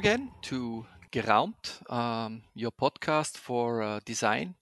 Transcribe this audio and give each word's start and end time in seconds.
again 0.00 0.30
to 0.40 0.86
Geraumt, 1.12 1.82
um, 1.92 2.40
your 2.54 2.70
podcast 2.72 3.36
for 3.36 3.82
uh, 3.82 4.00
design, 4.06 4.54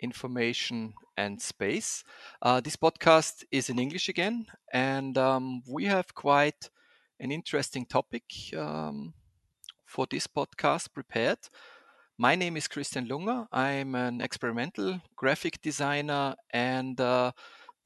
information, 0.00 0.92
and 1.16 1.40
space. 1.40 2.04
Uh, 2.42 2.60
this 2.60 2.76
podcast 2.76 3.42
is 3.50 3.70
in 3.70 3.78
English 3.78 4.10
again, 4.10 4.44
and 4.70 5.16
um, 5.16 5.62
we 5.66 5.86
have 5.86 6.14
quite 6.14 6.68
an 7.18 7.32
interesting 7.32 7.86
topic 7.86 8.24
um, 8.54 9.14
for 9.86 10.06
this 10.10 10.26
podcast 10.26 10.92
prepared. 10.92 11.38
My 12.18 12.34
name 12.34 12.58
is 12.58 12.68
Christian 12.68 13.08
Lunger. 13.08 13.46
I'm 13.50 13.94
an 13.94 14.20
experimental 14.20 15.00
graphic 15.16 15.62
designer, 15.62 16.34
and 16.50 17.00
uh, 17.00 17.32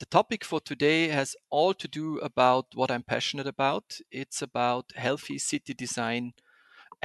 the 0.01 0.07
topic 0.07 0.45
for 0.45 0.61
today 0.61 1.07
has 1.07 1.37
all 1.51 1.73
to 1.73 1.87
do 1.87 2.19
about 2.19 2.66
what 2.75 2.91
I'm 2.91 3.05
passionate 3.05 3.47
about. 3.47 3.97
It's 4.11 4.43
about 4.43 4.87
healthy 4.97 5.38
city 5.38 5.73
design 5.73 6.33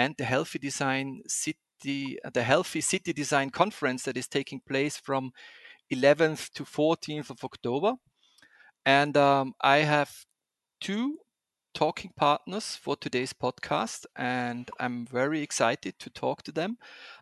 and 0.02 0.16
the 0.18 0.26
healthy 0.26 0.58
design 0.58 1.22
city, 1.28 2.18
the 2.34 2.44
healthy 2.44 2.82
city 2.82 3.14
design 3.14 3.50
conference 3.52 4.04
that 4.04 4.18
is 4.18 4.28
taking 4.28 4.60
place 4.68 4.98
from 4.98 5.32
11th 5.94 6.52
to 6.54 6.64
14th 6.64 7.30
of 7.30 7.44
October. 7.44 7.94
And 8.84 9.16
um, 9.16 9.54
I 9.62 9.78
have 9.78 10.12
two 10.80 11.18
talking 11.76 12.12
partners 12.16 12.76
for 12.76 12.96
today's 12.96 13.34
podcast, 13.34 14.06
and 14.16 14.72
I'm 14.80 15.06
very 15.06 15.42
excited 15.42 16.00
to 16.00 16.10
talk 16.10 16.42
to 16.44 16.52
them. 16.52 16.78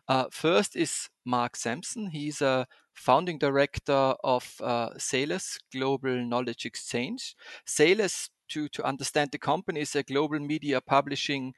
Uh, 0.08 0.24
first 0.30 0.74
is 0.74 1.10
Marc 1.26 1.56
Sansom. 1.56 2.06
He's 2.06 2.40
a 2.40 2.66
founding 2.94 3.38
director 3.38 4.14
of 4.24 4.54
uh, 4.62 4.90
Salus 4.96 5.58
Global 5.70 6.16
Knowledge 6.24 6.64
Exchange. 6.64 7.36
Salus, 7.66 8.30
to, 8.48 8.68
to 8.68 8.82
understand 8.84 9.30
the 9.32 9.38
company, 9.38 9.80
is 9.80 9.94
a 9.94 10.02
global 10.02 10.40
media 10.40 10.80
publishing 10.80 11.52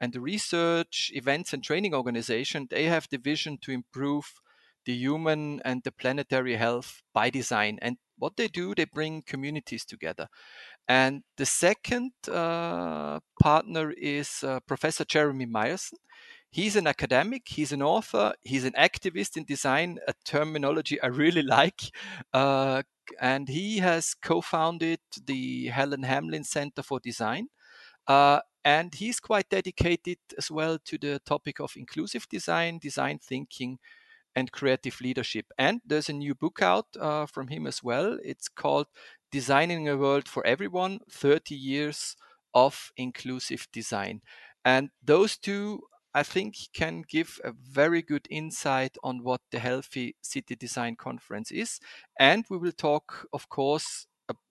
and 0.00 0.12
the 0.12 0.20
research, 0.20 1.10
events, 1.14 1.52
and 1.52 1.62
training 1.62 1.94
organization. 1.94 2.66
They 2.70 2.84
have 2.84 3.08
the 3.10 3.18
vision 3.18 3.58
to 3.62 3.72
improve 3.72 4.32
the 4.84 4.94
human 4.94 5.60
and 5.64 5.82
the 5.84 5.92
planetary 5.92 6.56
health 6.56 7.02
by 7.12 7.30
design. 7.30 7.78
And 7.82 7.98
what 8.16 8.36
they 8.36 8.48
do, 8.48 8.74
they 8.74 8.84
bring 8.86 9.22
communities 9.22 9.84
together. 9.84 10.28
And 10.88 11.22
the 11.36 11.46
second 11.46 12.12
uh, 12.30 13.20
partner 13.40 13.92
is 13.92 14.42
uh, 14.42 14.60
Professor 14.66 15.04
Jeremy 15.04 15.46
Myerson. 15.46 15.98
He's 16.50 16.76
an 16.76 16.86
academic, 16.86 17.42
he's 17.46 17.72
an 17.72 17.82
author, 17.82 18.32
he's 18.42 18.64
an 18.64 18.72
activist 18.72 19.36
in 19.36 19.44
design, 19.44 19.98
a 20.08 20.14
terminology 20.24 21.00
I 21.02 21.08
really 21.08 21.42
like. 21.58 21.82
Uh, 22.32 22.82
and 23.20 23.48
he 23.48 23.78
has 23.78 24.14
co 24.14 24.40
founded 24.40 25.00
the 25.26 25.66
Helen 25.66 26.04
Hamlyn 26.04 26.44
Center 26.44 26.82
for 26.82 27.00
Design. 27.00 27.48
Uh, 28.08 28.40
and 28.64 28.94
he's 28.94 29.20
quite 29.20 29.48
dedicated 29.50 30.18
as 30.36 30.50
well 30.50 30.78
to 30.84 30.98
the 30.98 31.20
topic 31.24 31.60
of 31.60 31.74
inclusive 31.76 32.28
design, 32.28 32.78
design 32.78 33.18
thinking, 33.18 33.78
and 34.36 34.52
creative 34.52 35.00
leadership. 35.00 35.46
And 35.58 35.80
there's 35.86 36.08
a 36.10 36.14
new 36.14 36.34
book 36.34 36.62
out 36.62 36.86
uh, 37.00 37.26
from 37.26 37.48
him 37.48 37.66
as 37.66 37.82
well. 37.84 38.18
It's 38.24 38.48
called 38.48 38.88
Designing 39.32 39.88
a 39.88 39.96
World 39.96 40.28
for 40.28 40.46
Everyone 40.46 41.00
30 41.10 41.54
Years 41.54 42.16
of 42.54 42.92
Inclusive 42.96 43.68
Design. 43.72 44.22
And 44.64 44.90
those 45.04 45.38
two, 45.38 45.82
I 46.14 46.24
think, 46.24 46.56
can 46.74 47.04
give 47.08 47.40
a 47.44 47.52
very 47.52 48.02
good 48.02 48.26
insight 48.30 48.96
on 49.04 49.22
what 49.22 49.40
the 49.52 49.60
Healthy 49.60 50.16
City 50.22 50.56
Design 50.56 50.96
Conference 50.96 51.50
is. 51.50 51.80
And 52.18 52.44
we 52.50 52.58
will 52.58 52.72
talk, 52.72 53.28
of 53.32 53.48
course, 53.48 54.07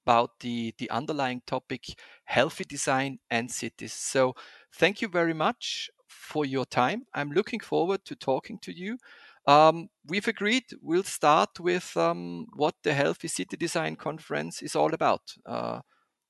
about 0.08 0.40
the, 0.40 0.74
the 0.78 0.90
underlying 0.90 1.42
topic 1.46 1.84
healthy 2.24 2.64
design 2.64 3.20
and 3.30 3.52
cities. 3.52 3.92
So, 3.92 4.36
thank 4.74 5.02
you 5.02 5.10
very 5.10 5.34
much 5.34 5.90
for 6.08 6.46
your 6.46 6.66
time. 6.66 7.04
I'm 7.14 7.32
looking 7.32 7.60
forward 7.60 8.06
to 8.06 8.16
talking 8.16 8.58
to 8.60 8.72
you. 8.72 8.98
Um, 9.46 9.90
we've 10.06 10.28
agreed 10.28 10.64
we'll 10.82 11.04
start 11.04 11.60
with 11.60 11.96
um, 11.98 12.48
what 12.56 12.76
the 12.84 12.94
Healthy 12.94 13.28
City 13.28 13.58
Design 13.58 13.98
Conference 13.98 14.62
is 14.62 14.76
all 14.78 14.94
about. 14.94 15.22
Uh, 15.46 15.82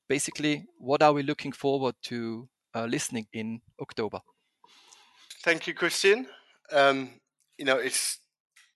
basically, 0.10 0.66
what 0.80 1.04
are 1.04 1.14
we 1.14 1.22
looking 1.22 1.52
forward 1.52 1.96
to 2.04 2.50
uh, 2.74 2.86
listening 2.86 3.28
in 3.32 3.62
October? 3.80 4.22
Thank 5.44 5.68
you, 5.68 5.76
Christian. 5.76 6.28
Um, 6.72 7.20
you 7.60 7.66
know, 7.66 7.78
it's 7.78 8.20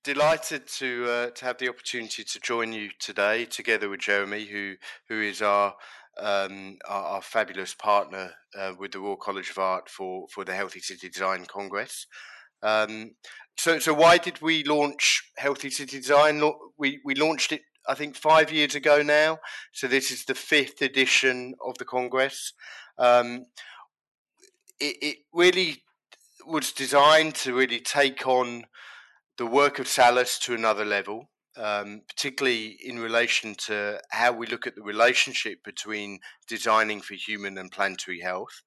delighted 0.03 0.67
to 0.67 1.05
uh, 1.09 1.29
to 1.31 1.45
have 1.45 1.57
the 1.57 1.69
opportunity 1.69 2.23
to 2.23 2.39
join 2.39 2.73
you 2.73 2.89
today, 2.99 3.45
together 3.45 3.89
with 3.89 4.01
Jeremy, 4.01 4.45
who 4.45 4.75
who 5.09 5.21
is 5.21 5.41
our 5.41 5.75
um, 6.19 6.77
our, 6.87 7.03
our, 7.03 7.21
fabulous 7.21 7.73
partner 7.73 8.31
uh, 8.57 8.73
with 8.77 8.91
the 8.91 8.99
Royal 8.99 9.15
College 9.15 9.49
of 9.49 9.57
Art 9.57 9.89
for 9.89 10.27
for 10.33 10.43
the 10.43 10.53
Healthy 10.53 10.81
City 10.81 11.09
Design 11.09 11.45
Congress. 11.45 12.07
Um, 12.63 13.11
so, 13.57 13.79
so 13.79 13.93
why 13.93 14.17
did 14.17 14.41
we 14.41 14.63
launch 14.63 15.23
Healthy 15.37 15.69
City 15.69 15.97
Design? 15.97 16.41
We 16.77 16.99
we 17.03 17.15
launched 17.15 17.51
it, 17.51 17.61
I 17.87 17.95
think, 17.95 18.15
five 18.15 18.51
years 18.51 18.75
ago 18.75 19.01
now. 19.01 19.39
So 19.71 19.87
this 19.87 20.11
is 20.11 20.25
the 20.25 20.35
fifth 20.35 20.81
edition 20.81 21.55
of 21.65 21.77
the 21.77 21.85
congress. 21.85 22.53
Um, 22.97 23.45
it, 24.79 24.97
it 25.01 25.17
really 25.33 25.83
was 26.45 26.71
designed 26.71 27.35
to 27.35 27.53
really 27.53 27.79
take 27.79 28.25
on 28.27 28.65
the 29.41 29.47
work 29.47 29.79
of 29.79 29.87
Salus 29.87 30.37
to 30.37 30.53
another 30.53 30.85
level. 30.85 31.31
Um, 31.57 32.03
particularly 32.07 32.77
in 32.81 32.99
relation 32.99 33.55
to 33.65 33.99
how 34.11 34.31
we 34.31 34.47
look 34.47 34.65
at 34.65 34.75
the 34.75 34.83
relationship 34.83 35.63
between 35.65 36.19
designing 36.47 37.01
for 37.01 37.15
human 37.15 37.57
and 37.57 37.69
planetary 37.69 38.21
health. 38.21 38.61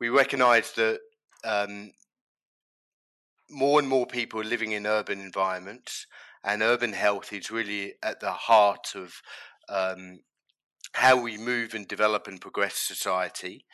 We 0.00 0.08
recognise 0.08 0.72
that 0.72 1.00
um, 1.44 1.90
more 3.50 3.78
and 3.78 3.86
more 3.86 4.06
people 4.06 4.40
are 4.40 4.44
living 4.54 4.72
in 4.72 4.86
urban 4.86 5.20
environments, 5.20 6.06
and 6.42 6.62
urban 6.62 6.94
health 6.94 7.30
is 7.30 7.50
really 7.50 7.94
at 8.02 8.20
the 8.20 8.32
heart 8.32 8.94
of 8.94 9.20
um, 9.68 10.20
how 10.92 11.20
we 11.20 11.36
move 11.36 11.74
and 11.74 11.86
develop 11.86 12.26
and 12.26 12.40
progress 12.40 12.76
society. 12.78 13.66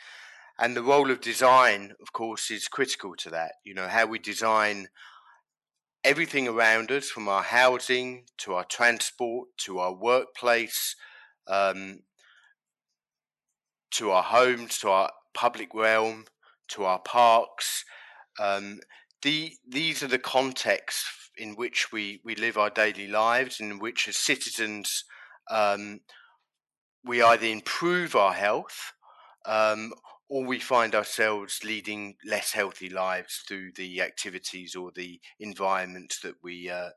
And 0.58 0.74
the 0.74 0.82
role 0.82 1.12
of 1.12 1.20
design, 1.20 1.92
of 2.02 2.12
course, 2.12 2.50
is 2.50 2.66
critical 2.66 3.14
to 3.18 3.30
that. 3.30 3.52
You 3.64 3.74
know, 3.74 3.86
how 3.86 4.06
we 4.06 4.18
design 4.18 4.88
everything 6.04 6.48
around 6.48 6.90
us, 6.90 7.08
from 7.08 7.28
our 7.28 7.42
housing 7.42 8.24
to 8.38 8.54
our 8.54 8.64
transport 8.64 9.48
to 9.58 9.78
our 9.78 9.94
workplace, 9.94 10.96
um, 11.46 12.00
to 13.92 14.10
our 14.10 14.22
homes, 14.22 14.78
to 14.78 14.88
our 14.88 15.10
public 15.34 15.74
realm, 15.74 16.24
to 16.68 16.84
our 16.84 17.00
parks. 17.00 17.84
Um, 18.38 18.80
the, 19.22 19.52
these 19.68 20.02
are 20.02 20.08
the 20.08 20.18
contexts 20.18 21.30
in 21.36 21.54
which 21.54 21.92
we, 21.92 22.20
we 22.24 22.34
live 22.34 22.56
our 22.56 22.70
daily 22.70 23.08
lives, 23.08 23.60
in 23.60 23.78
which 23.78 24.08
as 24.08 24.16
citizens 24.16 25.04
um, 25.50 26.00
we 27.04 27.22
either 27.22 27.46
improve 27.46 28.14
our 28.14 28.32
health 28.32 28.92
um, 29.46 29.92
or 30.30 30.44
we 30.44 30.60
find 30.60 30.94
ourselves 30.94 31.60
leading 31.64 32.14
less 32.24 32.52
healthy 32.52 32.88
lives 32.88 33.42
through 33.46 33.72
the 33.74 34.00
activities 34.00 34.76
or 34.76 34.92
the 34.94 35.20
environments 35.40 36.20
that 36.20 36.36
we 36.42 36.70
uh, 36.70 36.90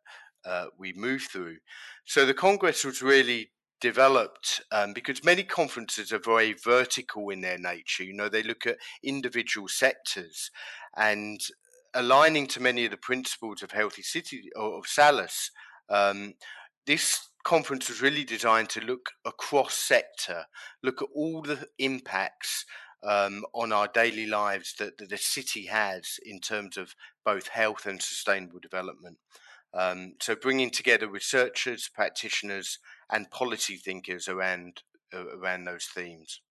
uh, 0.45 0.67
we 0.77 0.94
move 0.94 1.23
through. 1.31 1.57
So 2.05 2.25
the 2.25 2.33
Congress 2.33 2.85
was 2.85 3.01
really 3.01 3.51
developed 3.81 4.61
um, 4.71 4.94
because 4.94 5.23
many 5.23 5.44
conferences 5.44 6.13
are 6.13 6.19
very 6.19 6.53
vertical 6.53 7.29
in 7.29 7.41
their 7.41 7.57
nature. 7.57 8.03
You 8.03 8.13
know, 8.13 8.29
they 8.29 8.44
look 8.44 8.67
at 8.67 8.77
individual 9.03 9.67
sectors, 9.67 10.51
and 10.95 11.41
aligning 11.94 12.47
to 12.47 12.61
many 12.61 12.85
of 12.85 12.91
the 12.91 12.97
principles 12.97 13.63
of 13.63 13.71
healthy 13.71 14.03
city 14.03 14.50
or 14.56 14.77
of 14.77 14.88
Salus, 14.88 15.50
um, 15.89 16.33
this 16.85 17.30
conference 17.44 17.89
was 17.89 18.01
really 18.01 18.24
designed 18.24 18.69
to 18.69 18.81
look 18.81 19.09
across 19.25 19.74
sector, 19.74 20.45
look 20.83 21.01
at 21.01 21.09
all 21.15 21.41
the 21.41 21.68
impacts 21.80 22.65
um, 23.03 23.45
on 23.53 23.71
our 23.71 23.88
daily 23.88 24.25
lives 24.25 24.75
that, 24.79 24.97
that, 24.97 25.09
the 25.09 25.17
city 25.17 25.65
has 25.65 26.19
in 26.25 26.39
terms 26.39 26.77
of 26.77 26.95
both 27.25 27.47
health 27.50 27.85
and 27.85 28.01
sustainable 28.01 28.59
development. 28.59 29.17
Um, 29.73 30.13
so, 30.21 30.35
bringing 30.35 30.69
together 30.69 31.07
researchers, 31.07 31.89
practitioners, 31.94 32.79
and 33.11 33.29
policy 33.31 33.75
thinkers 33.75 34.27
around 34.27 34.83
uh, 35.13 35.25
around 35.38 35.65
those 35.65 35.85
themes. 35.85 36.41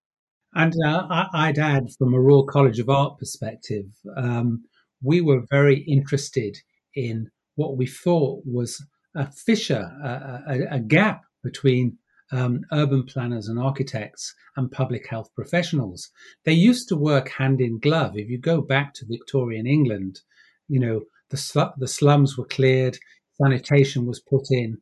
And 0.54 0.74
uh, 0.84 1.26
I'd 1.32 1.58
add, 1.58 1.88
from 1.98 2.12
a 2.12 2.20
Royal 2.20 2.44
College 2.44 2.78
of 2.78 2.90
Art 2.90 3.18
perspective, 3.18 3.86
um, 4.16 4.64
we 5.02 5.20
were 5.20 5.44
very 5.50 5.78
interested 5.78 6.58
in 6.94 7.30
what 7.54 7.76
we 7.76 7.86
thought 7.86 8.42
was 8.44 8.84
a 9.14 9.30
fissure, 9.30 9.90
a, 10.04 10.42
a, 10.48 10.76
a 10.76 10.80
gap 10.80 11.22
between 11.42 11.98
um, 12.32 12.62
urban 12.72 13.04
planners 13.04 13.48
and 13.48 13.58
architects 13.58 14.34
and 14.56 14.72
public 14.72 15.08
health 15.08 15.28
professionals. 15.34 16.10
They 16.44 16.52
used 16.52 16.88
to 16.88 16.96
work 16.96 17.28
hand 17.28 17.60
in 17.60 17.78
glove. 17.78 18.16
If 18.16 18.28
you 18.28 18.38
go 18.38 18.60
back 18.60 18.94
to 18.94 19.06
Victorian 19.06 19.66
England, 19.66 20.20
you 20.66 20.80
know, 20.80 21.02
the, 21.30 21.36
sl- 21.36 21.76
the 21.76 21.88
slums 21.88 22.36
were 22.36 22.46
cleared, 22.46 22.98
sanitation 23.40 24.06
was 24.06 24.20
put 24.20 24.46
in. 24.50 24.78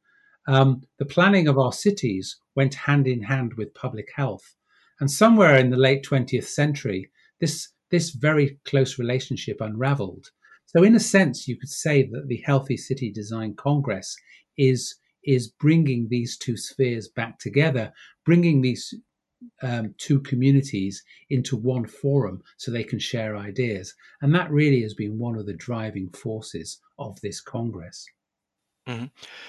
Um, 0.49 0.83
the 0.99 1.05
planning 1.05 1.49
of 1.49 1.59
our 1.59 1.73
cities 1.73 2.39
went 2.57 2.75
hand 2.75 3.07
in 3.07 3.23
hand 3.23 3.55
with 3.55 3.75
public 3.75 4.09
health. 4.15 4.55
And 5.01 5.11
somewhere 5.11 5.57
in 5.57 5.71
the 5.71 5.77
late 5.77 6.05
20th 6.05 6.45
century, 6.45 7.11
this 7.41 7.69
this 7.91 8.11
very 8.11 8.61
close 8.65 8.99
relationship 8.99 9.61
unraveled. 9.61 10.27
So, 10.67 10.85
in 10.85 10.95
a 10.95 11.01
sense, 11.01 11.49
you 11.49 11.57
could 11.59 11.69
say 11.69 12.09
that 12.13 12.29
the 12.29 12.43
Healthy 12.47 12.77
City 12.77 13.11
Design 13.11 13.55
Congress 13.57 14.17
is 14.57 14.95
is 15.25 15.49
bringing 15.49 16.09
these 16.09 16.37
two 16.37 16.57
spheres 16.57 17.09
back 17.09 17.39
together, 17.39 17.93
bringing 18.25 18.63
these 18.63 18.95
um, 19.63 19.95
two 19.99 20.21
communities 20.21 21.03
into 21.29 21.57
one 21.57 21.87
forum 21.87 22.43
so 22.57 22.71
they 22.71 22.85
can 22.85 22.99
share 22.99 23.37
ideas. 23.37 23.95
And 24.21 24.35
that 24.35 24.51
really 24.51 24.83
has 24.83 24.95
been 24.95 25.19
one 25.19 25.37
of 25.37 25.47
the 25.47 25.55
driving 25.55 26.11
forces 26.11 26.79
of 26.99 27.21
this 27.21 27.41
Congress. 27.41 28.07
Mm-hmm. 28.87 29.07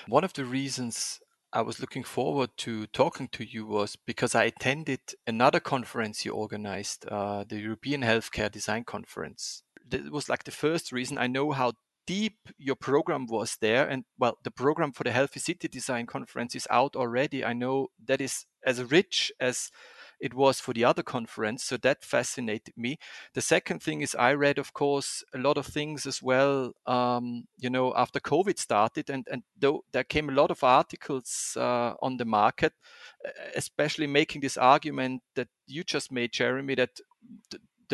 One 0.07 0.23
of 0.23 0.33
the 0.33 0.45
reasons 0.45 1.19
I 1.53 1.61
was 1.61 1.79
looking 1.79 2.03
forward 2.03 2.51
to 2.57 2.87
talking 2.87 3.27
to 3.29 3.43
you 3.43 3.65
was 3.65 3.95
because 3.95 4.35
I 4.35 4.45
attended 4.45 5.01
another 5.27 5.59
conference 5.59 6.25
you 6.25 6.31
organized, 6.31 7.05
uh, 7.09 7.43
the 7.47 7.59
European 7.59 8.01
Healthcare 8.01 8.51
Design 8.51 8.85
Conference. 8.85 9.63
That 9.89 10.11
was 10.11 10.29
like 10.29 10.45
the 10.45 10.51
first 10.51 10.91
reason 10.93 11.17
I 11.17 11.27
know 11.27 11.51
how 11.51 11.73
deep 12.05 12.37
your 12.57 12.75
program 12.75 13.25
was 13.27 13.57
there. 13.61 13.87
And 13.87 14.03
well, 14.17 14.37
the 14.43 14.51
program 14.51 14.91
for 14.91 15.03
the 15.03 15.11
Healthy 15.11 15.39
City 15.39 15.67
Design 15.67 16.05
Conference 16.05 16.55
is 16.55 16.67
out 16.69 16.95
already. 16.95 17.43
I 17.45 17.53
know 17.53 17.87
that 18.05 18.21
is 18.21 18.45
as 18.65 18.83
rich 18.91 19.31
as 19.39 19.71
it 20.19 20.35
was 20.35 20.59
for 20.59 20.73
the 20.73 20.85
other 20.85 21.01
conference. 21.01 21.63
So 21.63 21.77
that 21.77 22.03
fascinated 22.03 22.75
me. 22.77 22.99
The 23.33 23.41
second 23.41 23.81
thing 23.81 24.01
is 24.01 24.15
I 24.15 24.33
read, 24.33 24.59
of 24.59 24.71
course, 24.73 25.23
a 25.33 25.39
lot 25.39 25.57
of 25.57 25.65
things 25.65 26.05
as 26.05 26.21
well. 26.21 26.73
Um, 26.85 27.45
you 27.57 27.69
know, 27.69 27.93
after 27.95 28.19
COVID 28.19 28.59
started, 28.59 29.09
and 29.09 29.27
and 29.31 29.43
though 29.57 29.83
there 29.91 30.03
came 30.03 30.29
a 30.29 30.33
lot 30.33 30.51
of 30.51 30.63
articles 30.63 31.57
uh, 31.59 31.95
on 32.01 32.17
the 32.17 32.25
market, 32.25 32.73
especially 33.55 34.07
making 34.07 34.41
this 34.41 34.57
argument 34.57 35.23
that 35.35 35.47
you 35.65 35.83
just 35.83 36.11
made, 36.11 36.31
Jeremy, 36.31 36.75
that 36.75 36.99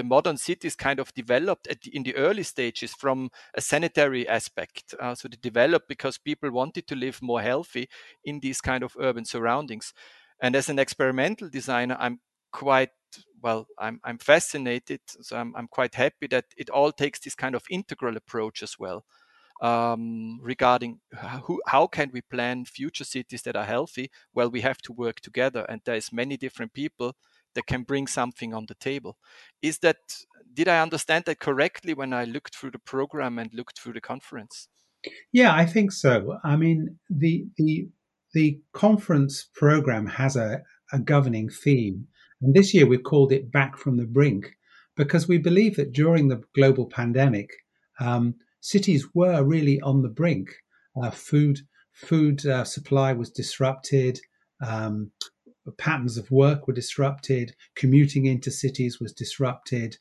modern 0.04 0.38
cities 0.38 0.76
kind 0.76 1.00
of 1.00 1.14
developed 1.14 1.68
the, 1.68 1.96
in 1.96 2.04
the 2.04 2.16
early 2.16 2.44
stages 2.44 2.94
from 2.94 3.30
a 3.54 3.62
sanitary 3.62 4.28
aspect. 4.28 4.94
Uh, 5.00 5.16
so 5.16 5.28
they 5.28 5.38
developed 5.42 5.88
because 5.88 6.18
people 6.18 6.52
wanted 6.52 6.88
to 6.88 6.96
live 6.96 7.22
more 7.22 7.42
healthy 7.42 7.88
in 8.24 8.40
these 8.40 8.62
kind 8.62 8.84
of 8.84 8.96
urban 9.00 9.26
surroundings. 9.26 9.94
And 10.42 10.56
as 10.56 10.70
an 10.70 10.80
experimental 10.80 11.50
designer, 11.50 11.98
I'm 12.00 12.20
quite 12.52 12.90
well. 13.42 13.68
I'm 13.80 14.00
I'm 14.04 14.18
fascinated. 14.18 15.02
So 15.08 15.38
I'm 15.38 15.54
I'm 15.56 15.68
quite 15.68 15.96
happy 15.96 16.28
that 16.28 16.46
it 16.58 16.70
all 16.70 16.92
takes 16.92 17.20
this 17.20 17.36
kind 17.36 17.56
of 17.56 17.64
integral 17.70 18.18
approach 18.18 18.64
as 18.64 18.78
well. 18.80 19.06
Um, 19.60 20.40
regarding 20.44 21.00
who, 21.46 21.60
how 21.66 21.88
can 21.88 22.12
we 22.14 22.22
plan 22.22 22.66
future 22.66 23.04
cities 23.04 23.42
that 23.42 23.56
are 23.56 23.66
healthy? 23.66 24.12
Well, 24.32 24.52
we 24.52 24.62
have 24.62 24.78
to 24.84 24.94
work 24.94 25.20
together, 25.20 25.66
and 25.68 25.82
there's 25.84 26.14
many 26.14 26.38
different 26.38 26.74
people 26.74 27.16
that 27.58 27.66
can 27.66 27.82
bring 27.82 28.06
something 28.06 28.54
on 28.54 28.68
the 28.68 28.76
table. 28.76 29.18
Is 29.64 29.80
that 29.80 29.98
did 30.54 30.68
I 30.68 30.80
understand 30.80 31.26
that 31.26 31.40
correctly 31.40 31.94
when 31.96 32.14
I 32.14 32.24
looked 32.26 32.56
through 32.56 32.72
the 32.72 32.80
program 32.94 33.40
and 33.40 33.52
looked 33.54 33.80
through 33.80 33.94
the 33.94 34.02
conference? 34.02 34.68
Yeah, 35.34 35.54
I 35.54 35.66
think 35.66 35.92
so. 35.92 36.38
I 36.44 36.56
mean, 36.56 37.00
the 37.10 37.48
the 37.58 37.90
the 38.34 38.60
conference 38.74 39.50
program 39.56 40.06
has 40.06 40.36
a, 40.36 40.62
a 40.94 41.00
governing 41.00 41.50
theme. 41.50 42.08
And 42.42 42.54
this 42.54 42.74
year 42.74 42.86
we've 42.86 43.04
called 43.04 43.32
it 43.32 43.52
Back 43.52 43.76
from 43.78 43.98
the 43.98 44.06
Brink 44.06 44.52
because 44.96 45.28
we 45.28 45.40
believe 45.40 45.76
that 45.78 45.94
during 45.94 46.28
the 46.28 46.44
global 46.54 46.86
pandemic, 46.86 47.50
um, 48.00 48.36
cities 48.62 49.08
were 49.16 49.44
really 49.44 49.82
on 49.82 50.04
the 50.04 50.10
brink. 50.10 50.50
Uh, 51.02 51.10
food 51.10 51.60
food 51.94 52.46
uh, 52.46 52.64
supply 52.64 53.14
was 53.14 53.32
disrupted. 53.32 54.20
Um, 54.62 55.12
patterns 55.72 56.18
of 56.18 56.32
work 56.32 56.68
were 56.68 56.74
disrupted. 56.74 57.56
Commuting 57.76 58.26
into 58.26 58.52
cities 58.52 59.00
was 59.00 59.14
disrupted. 59.14 59.98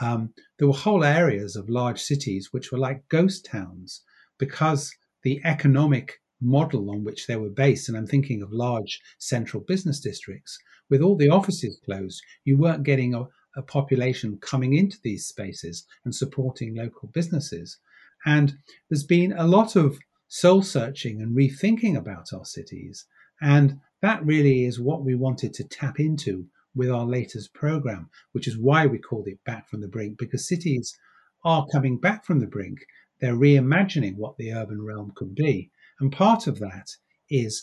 Um, 0.00 0.32
there 0.58 0.68
were 0.68 0.74
whole 0.74 1.04
areas 1.04 1.56
of 1.56 1.68
large 1.68 2.00
cities 2.00 2.52
which 2.52 2.72
were 2.72 2.78
like 2.78 3.08
ghost 3.08 3.44
towns 3.44 4.02
because 4.38 4.94
the 5.22 5.40
economic 5.44 6.20
model 6.40 6.90
on 6.90 7.04
which 7.04 7.26
they 7.26 7.36
were 7.36 7.50
based, 7.50 7.88
and 7.88 7.96
I'm 7.96 8.06
thinking 8.06 8.42
of 8.42 8.52
large 8.52 9.00
central 9.18 9.62
business 9.62 10.00
districts, 10.00 10.58
with 10.88 11.02
all 11.02 11.16
the 11.16 11.28
offices 11.28 11.78
closed, 11.84 12.22
you 12.44 12.56
weren't 12.56 12.82
getting 12.82 13.14
a, 13.14 13.26
a 13.56 13.62
population 13.62 14.38
coming 14.40 14.74
into 14.74 14.98
these 15.02 15.26
spaces 15.26 15.86
and 16.04 16.14
supporting 16.14 16.74
local 16.74 17.08
businesses. 17.08 17.78
And 18.24 18.58
there's 18.88 19.04
been 19.04 19.32
a 19.32 19.46
lot 19.46 19.76
of 19.76 19.98
soul 20.28 20.62
searching 20.62 21.20
and 21.20 21.36
rethinking 21.36 21.96
about 21.96 22.32
our 22.32 22.44
cities. 22.44 23.06
And 23.40 23.80
that 24.02 24.24
really 24.24 24.64
is 24.64 24.80
what 24.80 25.04
we 25.04 25.14
wanted 25.14 25.54
to 25.54 25.64
tap 25.64 26.00
into 26.00 26.46
with 26.74 26.90
our 26.90 27.04
latest 27.04 27.52
program, 27.52 28.08
which 28.32 28.46
is 28.46 28.56
why 28.56 28.86
we 28.86 28.98
called 28.98 29.26
it 29.28 29.42
Back 29.44 29.68
from 29.68 29.80
the 29.80 29.88
Brink, 29.88 30.18
because 30.18 30.48
cities 30.48 30.96
are 31.44 31.66
coming 31.72 31.98
back 31.98 32.24
from 32.24 32.40
the 32.40 32.46
brink. 32.46 32.80
They're 33.20 33.34
reimagining 33.34 34.16
what 34.16 34.36
the 34.36 34.52
urban 34.52 34.82
realm 34.82 35.12
could 35.14 35.34
be. 35.34 35.70
And 35.98 36.12
part 36.12 36.46
of 36.46 36.58
that 36.60 36.88
is 37.28 37.62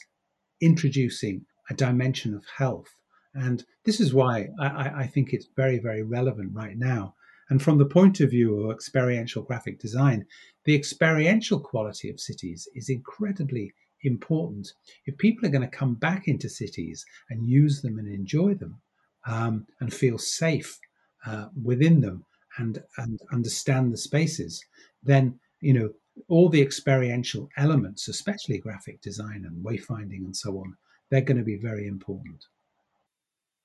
introducing 0.61 1.45
a 1.69 1.73
dimension 1.73 2.33
of 2.33 2.45
health. 2.57 2.89
And 3.33 3.63
this 3.85 3.99
is 3.99 4.13
why 4.13 4.49
I, 4.59 5.03
I, 5.03 5.07
think 5.07 5.31
it's 5.31 5.47
very, 5.55 5.77
very 5.79 6.01
relevant 6.01 6.53
right 6.53 6.77
now. 6.77 7.15
And 7.49 7.61
from 7.61 7.77
the 7.77 7.85
point 7.85 8.19
of 8.19 8.31
view 8.31 8.59
of 8.59 8.71
experiential 8.71 9.43
graphic 9.43 9.79
design, 9.79 10.25
the 10.65 10.75
experiential 10.75 11.59
quality 11.59 12.09
of 12.09 12.19
cities 12.19 12.67
is 12.73 12.89
incredibly 12.89 13.73
important. 14.03 14.67
If 15.05 15.17
people 15.17 15.47
are 15.47 15.51
going 15.51 15.69
to 15.69 15.77
come 15.77 15.95
back 15.95 16.27
into 16.27 16.49
cities 16.49 17.05
and 17.29 17.47
use 17.47 17.81
them 17.81 17.99
and 17.99 18.07
enjoy 18.07 18.53
them 18.55 18.81
um, 19.25 19.67
and 19.79 19.94
feel 19.94 20.17
safe 20.17 20.79
uh, 21.25 21.47
within 21.61 22.01
them 22.01 22.25
and, 22.57 22.83
and 22.97 23.19
understand 23.31 23.91
the 23.91 23.97
spaces, 23.97 24.63
then 25.03 25.39
you 25.61 25.73
know 25.73 25.89
all 26.27 26.49
the 26.49 26.61
experiential 26.61 27.49
elements, 27.57 28.07
especially 28.07 28.57
graphic 28.57 29.01
design 29.01 29.45
and 29.45 29.63
wayfinding 29.63 30.25
and 30.25 30.35
so 30.35 30.57
on, 30.57 30.75
they're 31.09 31.21
going 31.21 31.38
to 31.38 31.44
be 31.44 31.57
very 31.57 31.88
important. 31.88 32.45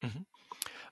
Mm-hmm. 0.05 0.23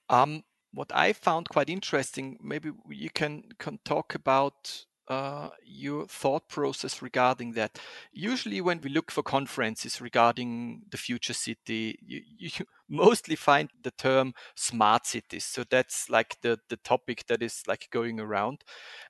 Um, 0.09 0.43
what 0.73 0.91
I 0.95 1.13
found 1.13 1.49
quite 1.49 1.69
interesting, 1.69 2.39
maybe 2.43 2.71
you 2.89 3.11
can, 3.11 3.45
can 3.59 3.79
talk 3.85 4.15
about 4.15 4.87
uh, 5.11 5.51
your 5.65 6.07
thought 6.07 6.49
process 6.49 7.03
regarding 7.03 7.53
that. 7.55 7.79
Usually, 8.13 8.61
when 8.63 8.81
we 8.81 8.91
look 8.91 9.11
for 9.11 9.23
conferences 9.25 10.01
regarding 10.01 10.85
the 10.91 10.97
future 10.99 11.35
city, 11.35 11.99
you, 12.07 12.23
you 12.39 12.51
mostly 12.89 13.37
find 13.37 13.71
the 13.83 13.91
term 13.93 14.35
smart 14.57 15.07
cities. 15.07 15.45
So 15.45 15.65
that's 15.71 16.09
like 16.11 16.37
the 16.43 16.59
the 16.71 16.77
topic 16.79 17.27
that 17.29 17.43
is 17.43 17.63
like 17.69 17.89
going 17.91 18.21
around. 18.21 18.63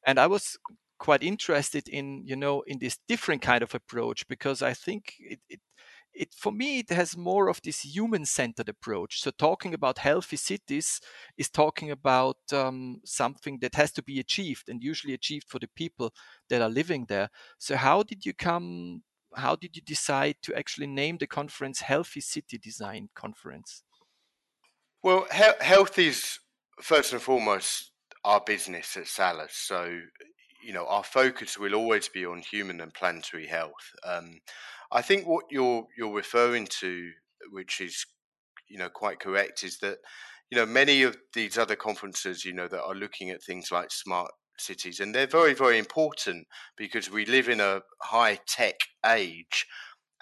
And 0.06 0.18
I 0.18 0.26
was 0.26 0.58
quite 0.98 1.22
interested 1.22 1.88
in 1.88 2.22
you 2.26 2.36
know 2.36 2.62
in 2.66 2.78
this 2.78 2.98
different 3.08 3.42
kind 3.42 3.62
of 3.62 3.74
approach 3.74 4.26
because 4.28 4.62
I 4.62 4.74
think 4.74 5.14
it, 5.20 5.40
it 5.48 5.60
it 6.20 6.34
for 6.34 6.52
me 6.52 6.78
it 6.80 6.90
has 6.90 7.16
more 7.16 7.48
of 7.48 7.60
this 7.62 7.80
human 7.80 8.24
centered 8.26 8.68
approach 8.68 9.22
so 9.22 9.30
talking 9.30 9.72
about 9.74 9.98
healthy 9.98 10.36
cities 10.36 11.00
is 11.38 11.48
talking 11.48 11.90
about 11.90 12.36
um, 12.52 13.00
something 13.04 13.58
that 13.60 13.74
has 13.74 13.90
to 13.90 14.02
be 14.02 14.20
achieved 14.20 14.68
and 14.68 14.82
usually 14.82 15.14
achieved 15.14 15.48
for 15.48 15.58
the 15.58 15.68
people 15.74 16.12
that 16.48 16.60
are 16.60 16.68
living 16.68 17.06
there 17.08 17.28
so 17.58 17.74
how 17.74 18.02
did 18.02 18.26
you 18.26 18.34
come 18.34 19.02
how 19.34 19.56
did 19.56 19.74
you 19.76 19.82
decide 19.82 20.36
to 20.42 20.54
actually 20.54 20.86
name 20.86 21.16
the 21.18 21.26
conference 21.26 21.80
healthy 21.80 22.20
city 22.20 22.58
design 22.58 23.08
conference 23.14 23.82
well 25.02 25.26
he- 25.32 25.64
health 25.64 25.98
is 25.98 26.38
first 26.82 27.12
and 27.12 27.22
foremost 27.22 27.92
our 28.24 28.40
business 28.40 28.96
at 28.96 29.06
Salus. 29.06 29.54
So 29.54 30.00
you 30.62 30.74
know, 30.74 30.86
our 30.86 31.04
focus 31.04 31.58
will 31.58 31.74
always 31.74 32.08
be 32.08 32.26
on 32.26 32.42
human 32.42 32.80
and 32.80 32.92
planetary 32.92 33.46
health. 33.46 33.94
Um, 34.04 34.40
I 34.92 35.02
think 35.02 35.26
what 35.26 35.44
you're 35.50 35.86
you're 35.96 36.14
referring 36.14 36.66
to, 36.80 37.10
which 37.50 37.80
is 37.80 38.06
you 38.68 38.78
know 38.78 38.88
quite 38.88 39.20
correct, 39.20 39.62
is 39.64 39.78
that 39.78 39.98
you 40.50 40.58
know 40.58 40.66
many 40.66 41.02
of 41.02 41.16
these 41.34 41.58
other 41.58 41.76
conferences, 41.76 42.44
you 42.44 42.52
know, 42.52 42.68
that 42.68 42.82
are 42.82 42.94
looking 42.94 43.30
at 43.30 43.42
things 43.42 43.70
like 43.70 43.90
smart 43.90 44.30
cities, 44.58 45.00
and 45.00 45.14
they're 45.14 45.26
very 45.26 45.54
very 45.54 45.78
important 45.78 46.46
because 46.76 47.10
we 47.10 47.24
live 47.24 47.48
in 47.48 47.60
a 47.60 47.82
high 48.02 48.38
tech 48.46 48.76
age 49.06 49.66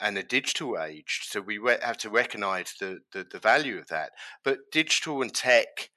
and 0.01 0.17
a 0.17 0.23
digital 0.23 0.81
age, 0.81 1.23
so 1.25 1.41
we 1.41 1.59
have 1.83 1.99
to 1.99 2.11
recognise 2.11 2.75
the, 2.81 2.99
the 3.13 3.27
the 3.31 3.39
value 3.39 3.79
of 3.79 3.89
that. 3.89 4.11
But 4.45 4.59
digital 4.73 5.23
and 5.23 5.35
tech 5.35 5.91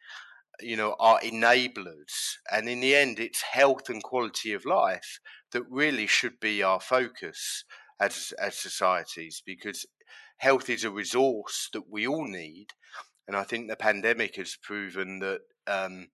you 0.62 0.78
know, 0.78 0.96
are 1.00 1.20
enablers. 1.22 2.36
And 2.52 2.70
in 2.70 2.82
the 2.82 2.96
end, 2.96 3.20
it's 3.20 3.42
health 3.42 3.90
and 3.90 4.04
quality 4.04 4.54
of 4.54 4.66
life 4.66 5.20
that 5.52 5.64
really 5.70 6.08
should 6.08 6.40
be 6.40 6.62
our 6.64 6.80
focus 6.80 7.64
as, 8.02 8.34
as 8.40 8.58
societies 8.58 9.42
because 9.46 9.86
health 10.38 10.70
is 10.70 10.84
a 10.84 10.92
resource 10.92 11.70
that 11.74 11.90
we 11.90 12.08
all 12.08 12.26
need. 12.26 12.68
And 13.28 13.38
I 13.38 13.44
think 13.44 13.70
the 13.70 13.76
pandemic 13.76 14.36
has 14.36 14.58
proven 14.62 15.20
that, 15.20 15.42
um, 15.68 16.08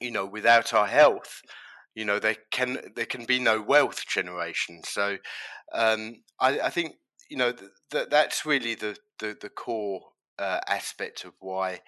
you 0.00 0.10
know, 0.10 0.24
without 0.24 0.72
our 0.72 0.86
health, 0.86 1.42
you 1.94 2.04
know, 2.04 2.18
there 2.18 2.36
can 2.52 2.78
there 2.94 3.04
can 3.06 3.24
be 3.24 3.40
no 3.40 3.60
wealth 3.60 4.06
generation. 4.06 4.82
So 4.84 5.18
um, 5.72 6.22
I, 6.38 6.60
I, 6.60 6.70
think 6.70 6.94
you 7.28 7.36
know 7.36 7.52
that 7.90 8.10
that's 8.10 8.46
really 8.46 8.76
the 8.76 8.96
the, 9.18 9.36
the 9.38 9.48
core 9.48 10.00
uh, 10.38 10.60
aspect 10.68 11.24
of 11.24 11.32
why 11.40 11.80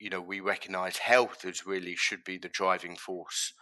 you 0.00 0.08
know 0.08 0.22
we 0.22 0.40
recognise 0.40 0.96
health 0.96 1.44
as 1.44 1.66
really 1.66 1.94
should 1.94 2.24
be 2.24 2.38
the 2.38 2.48
driving 2.48 2.96
force 2.96 3.52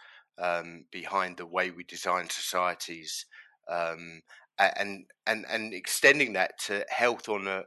um, 0.41 0.85
behind 0.91 1.37
the 1.37 1.45
way 1.45 1.71
we 1.71 1.83
design 1.83 2.29
societies, 2.29 3.25
um, 3.69 4.21
and 4.59 5.05
and 5.25 5.45
and 5.49 5.73
extending 5.73 6.33
that 6.33 6.59
to 6.67 6.85
health 6.89 7.29
on 7.29 7.47
a, 7.47 7.63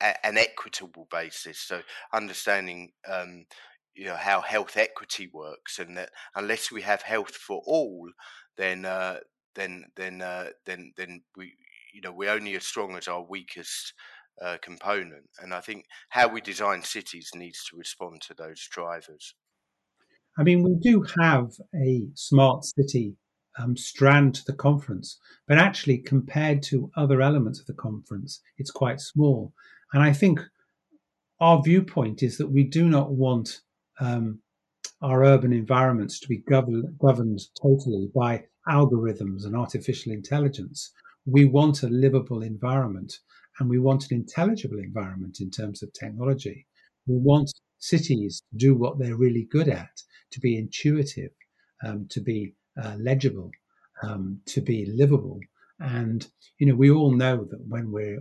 a 0.00 0.26
an 0.26 0.38
equitable 0.38 1.08
basis. 1.10 1.58
So 1.58 1.82
understanding. 2.12 2.92
Um, 3.08 3.46
you 3.94 4.06
know 4.06 4.16
how 4.16 4.40
health 4.40 4.78
equity 4.78 5.28
works, 5.34 5.78
and 5.78 5.98
that 5.98 6.08
unless 6.34 6.72
we 6.72 6.80
have 6.80 7.02
health 7.02 7.34
for 7.34 7.62
all, 7.66 8.08
then 8.56 8.86
uh, 8.86 9.18
then 9.54 9.84
then 9.96 10.22
uh, 10.22 10.46
then 10.64 10.92
then 10.96 11.22
we 11.36 11.52
you 11.92 12.00
know 12.00 12.12
we're 12.12 12.30
only 12.30 12.54
as 12.56 12.64
strong 12.64 12.96
as 12.96 13.06
our 13.06 13.22
weakest 13.22 13.92
uh, 14.40 14.56
component. 14.62 15.28
And 15.40 15.52
I 15.52 15.60
think 15.60 15.86
how 16.10 16.28
we 16.28 16.40
design 16.40 16.82
cities 16.82 17.30
needs 17.34 17.64
to 17.70 17.76
respond 17.76 18.22
to 18.22 18.34
those 18.34 18.66
drivers. 18.70 19.34
I 20.38 20.42
mean, 20.42 20.62
we 20.62 20.76
do 20.80 21.04
have 21.20 21.50
a 21.74 22.06
smart 22.14 22.64
city 22.64 23.16
um, 23.58 23.76
strand 23.76 24.34
to 24.34 24.44
the 24.44 24.52
conference, 24.52 25.18
but 25.46 25.58
actually, 25.58 25.98
compared 25.98 26.62
to 26.64 26.90
other 26.96 27.20
elements 27.20 27.60
of 27.60 27.66
the 27.66 27.74
conference, 27.74 28.40
it's 28.58 28.70
quite 28.70 29.00
small. 29.00 29.52
And 29.92 30.02
I 30.02 30.12
think 30.12 30.40
our 31.40 31.62
viewpoint 31.62 32.22
is 32.22 32.38
that 32.38 32.50
we 32.50 32.64
do 32.64 32.88
not 32.88 33.12
want 33.12 33.60
um, 34.00 34.40
our 35.02 35.24
urban 35.24 35.52
environments 35.52 36.20
to 36.20 36.28
be 36.28 36.38
governed, 36.38 37.40
totally 37.60 38.08
by 38.14 38.44
algorithms 38.68 39.44
and 39.44 39.56
artificial 39.56 40.12
intelligence. 40.12 40.92
We 41.26 41.44
want 41.44 41.82
a 41.82 41.88
livable 41.88 42.42
environment 42.42 43.18
and 43.58 43.68
we 43.68 43.78
want 43.78 44.10
an 44.10 44.16
intelligible 44.18 44.78
environment 44.78 45.38
in 45.40 45.50
terms 45.50 45.82
of 45.82 45.92
technology. 45.92 46.66
We 47.06 47.16
want 47.18 47.52
cities 47.78 48.42
to 48.52 48.56
do 48.56 48.74
what 48.76 48.98
they're 48.98 49.16
really 49.16 49.48
good 49.50 49.68
at, 49.68 50.02
to 50.30 50.40
be 50.40 50.56
intuitive, 50.56 51.32
um, 51.84 52.06
to 52.10 52.20
be 52.20 52.54
uh, 52.80 52.96
legible, 52.98 53.50
um, 54.02 54.40
to 54.46 54.60
be 54.60 54.86
livable. 54.86 55.40
And, 55.80 56.26
you 56.58 56.66
know, 56.66 56.74
we 56.74 56.90
all 56.90 57.12
know 57.12 57.44
that 57.44 57.64
when 57.68 57.90
we're 57.90 58.20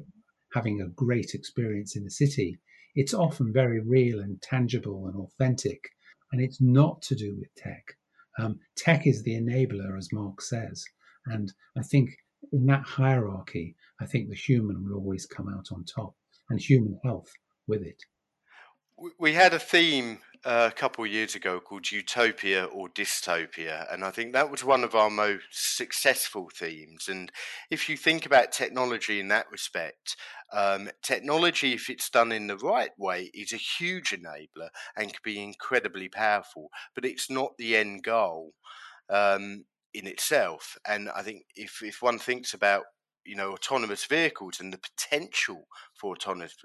having 0.54 0.82
a 0.82 0.88
great 0.88 1.34
experience 1.34 1.96
in 1.96 2.04
the 2.04 2.12
city, 2.12 2.60
it's 2.96 3.14
often 3.14 3.54
very 3.54 3.80
real 3.80 4.20
and 4.20 4.42
tangible 4.42 5.08
and 5.08 5.16
authentic. 5.16 5.90
And 6.32 6.42
it's 6.42 6.62
not 6.62 7.02
to 7.04 7.16
do 7.16 7.36
with 7.38 7.54
tech. 7.56 7.84
Um, 8.40 8.60
tech 8.76 9.06
is 9.06 9.24
the 9.24 9.36
enabler, 9.36 9.98
as 9.98 10.12
Mark 10.12 10.42
says. 10.42 10.84
And 11.26 11.52
I 11.78 11.84
think 11.84 12.10
in 12.52 12.66
that 12.66 12.84
hierarchy, 12.84 13.76
I 14.00 14.06
think 14.06 14.30
the 14.30 14.36
human 14.36 14.84
will 14.84 14.98
always 14.98 15.26
come 15.26 15.48
out 15.50 15.68
on 15.72 15.86
top 15.86 16.16
and 16.50 16.60
human 16.60 17.00
health 17.04 17.32
with 17.68 17.82
it. 17.84 18.02
We 19.20 19.34
had 19.34 19.54
a 19.54 19.60
theme 19.60 20.20
a 20.44 20.72
couple 20.72 21.04
of 21.04 21.12
years 21.12 21.36
ago 21.36 21.60
called 21.60 21.92
Utopia 21.92 22.66
or 22.66 22.90
Dystopia, 22.90 23.92
and 23.94 24.04
I 24.04 24.12
think 24.12 24.34
that 24.34 24.50
was 24.50 24.64
one 24.64 24.84
of 24.84 24.96
our 24.96 25.10
most 25.10 25.44
successful 25.52 26.50
themes. 26.54 27.08
And 27.08 27.32
if 27.70 27.88
you 27.88 27.98
think 27.98 28.26
about 28.26 28.52
technology 28.52 29.20
in 29.20 29.28
that 29.28 29.52
respect, 29.52 30.16
um, 30.52 30.90
technology, 31.04 31.74
if 31.74 31.90
it's 31.90 32.10
done 32.10 32.32
in 32.32 32.48
the 32.48 32.58
right 32.58 32.92
way, 32.98 33.30
is 33.34 33.54
a 33.54 33.58
huge 33.58 34.10
enabler 34.10 34.70
and 34.96 35.14
can 35.14 35.22
be 35.24 35.42
incredibly 35.42 36.10
powerful, 36.10 36.70
but 36.96 37.06
it's 37.06 37.30
not 37.30 37.52
the 37.58 37.76
end 37.78 38.04
goal. 38.04 38.54
Um, 39.10 39.66
in 39.94 40.08
itself. 40.08 40.78
And 40.88 41.10
I 41.10 41.22
think 41.22 41.44
if, 41.56 41.82
if 41.84 42.02
one 42.02 42.20
thinks 42.20 42.54
about 42.54 42.84
you 43.26 43.36
know 43.36 43.52
autonomous 43.52 44.06
vehicles 44.06 44.60
and 44.60 44.74
the 44.74 44.80
potential 44.80 45.68
for 45.94 46.14
autonomous 46.14 46.56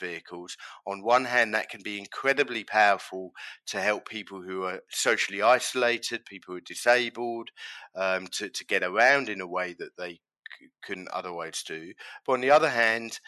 vehicles 0.00 0.56
on 0.86 1.02
one 1.02 1.24
hand 1.24 1.54
that 1.54 1.68
can 1.68 1.82
be 1.82 1.98
incredibly 1.98 2.64
powerful 2.64 3.32
to 3.66 3.80
help 3.80 4.08
people 4.08 4.42
who 4.42 4.64
are 4.64 4.80
socially 4.90 5.42
isolated 5.42 6.24
people 6.24 6.54
who 6.54 6.58
are 6.58 6.62
disabled 6.62 7.48
um, 7.94 8.26
to, 8.28 8.48
to 8.48 8.64
get 8.64 8.82
around 8.82 9.28
in 9.28 9.40
a 9.40 9.46
way 9.46 9.74
that 9.78 9.90
they 9.96 10.12
c- 10.12 10.68
couldn't 10.82 11.08
otherwise 11.12 11.62
do 11.66 11.92
but 12.26 12.34
on 12.34 12.40
the 12.40 12.50
other 12.50 12.70
hand 12.70 13.20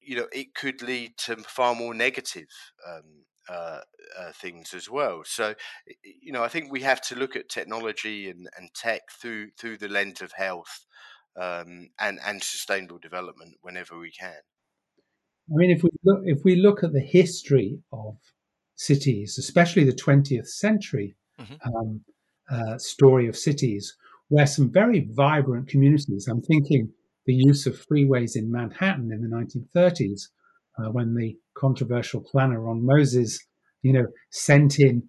you 0.00 0.16
know 0.16 0.26
it 0.32 0.54
could 0.54 0.82
lead 0.82 1.12
to 1.16 1.36
far 1.36 1.74
more 1.74 1.94
negative 1.94 2.48
um, 2.88 3.24
uh, 3.48 3.80
uh, 4.18 4.30
things 4.34 4.72
as 4.72 4.88
well. 4.88 5.22
So, 5.24 5.54
you 6.04 6.32
know, 6.32 6.44
I 6.44 6.48
think 6.48 6.70
we 6.70 6.82
have 6.82 7.00
to 7.02 7.16
look 7.16 7.34
at 7.34 7.48
technology 7.48 8.30
and, 8.30 8.48
and 8.56 8.68
tech 8.74 9.02
through 9.20 9.50
through 9.58 9.78
the 9.78 9.88
lens 9.88 10.22
of 10.22 10.32
health 10.32 10.86
um, 11.40 11.90
and 11.98 12.18
and 12.24 12.42
sustainable 12.42 12.98
development 12.98 13.56
whenever 13.60 13.98
we 13.98 14.10
can. 14.10 14.42
I 15.50 15.56
mean, 15.56 15.70
if 15.70 15.82
we 15.82 15.90
look 16.04 16.20
if 16.24 16.38
we 16.44 16.56
look 16.56 16.82
at 16.82 16.92
the 16.92 17.00
history 17.00 17.80
of 17.92 18.16
cities, 18.74 19.38
especially 19.38 19.84
the 19.84 19.92
20th 19.92 20.48
century 20.48 21.16
mm-hmm. 21.38 21.54
um, 21.76 22.00
uh, 22.50 22.78
story 22.78 23.28
of 23.28 23.36
cities, 23.36 23.96
where 24.28 24.46
some 24.46 24.70
very 24.72 25.08
vibrant 25.10 25.68
communities. 25.68 26.26
I'm 26.28 26.42
thinking 26.42 26.90
the 27.26 27.34
use 27.34 27.66
of 27.66 27.86
freeways 27.86 28.34
in 28.34 28.50
Manhattan 28.50 29.10
in 29.12 29.20
the 29.20 29.28
1930s 29.28 30.22
uh, 30.78 30.90
when 30.90 31.14
the 31.14 31.36
controversial 31.54 32.20
planner 32.20 32.60
Ron 32.60 32.84
Moses, 32.84 33.38
you 33.82 33.92
know, 33.92 34.06
sent 34.30 34.78
in 34.78 35.02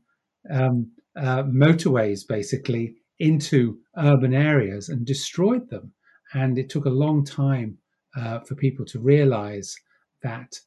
um, 0.52 0.92
uh, 1.16 1.44
motorways 1.44 2.28
basically 2.28 2.96
into 3.20 3.78
urban 3.98 4.34
areas 4.34 4.90
and 4.90 5.06
destroyed 5.06 5.70
them. 5.70 5.94
And 6.34 6.58
it 6.58 6.70
took 6.70 6.86
a 6.86 6.90
long 6.90 7.24
time 7.24 7.78
uh, 8.16 8.40
for 8.42 8.56
people 8.56 8.86
to 8.86 9.00
realize 9.00 9.76
that 10.22 10.60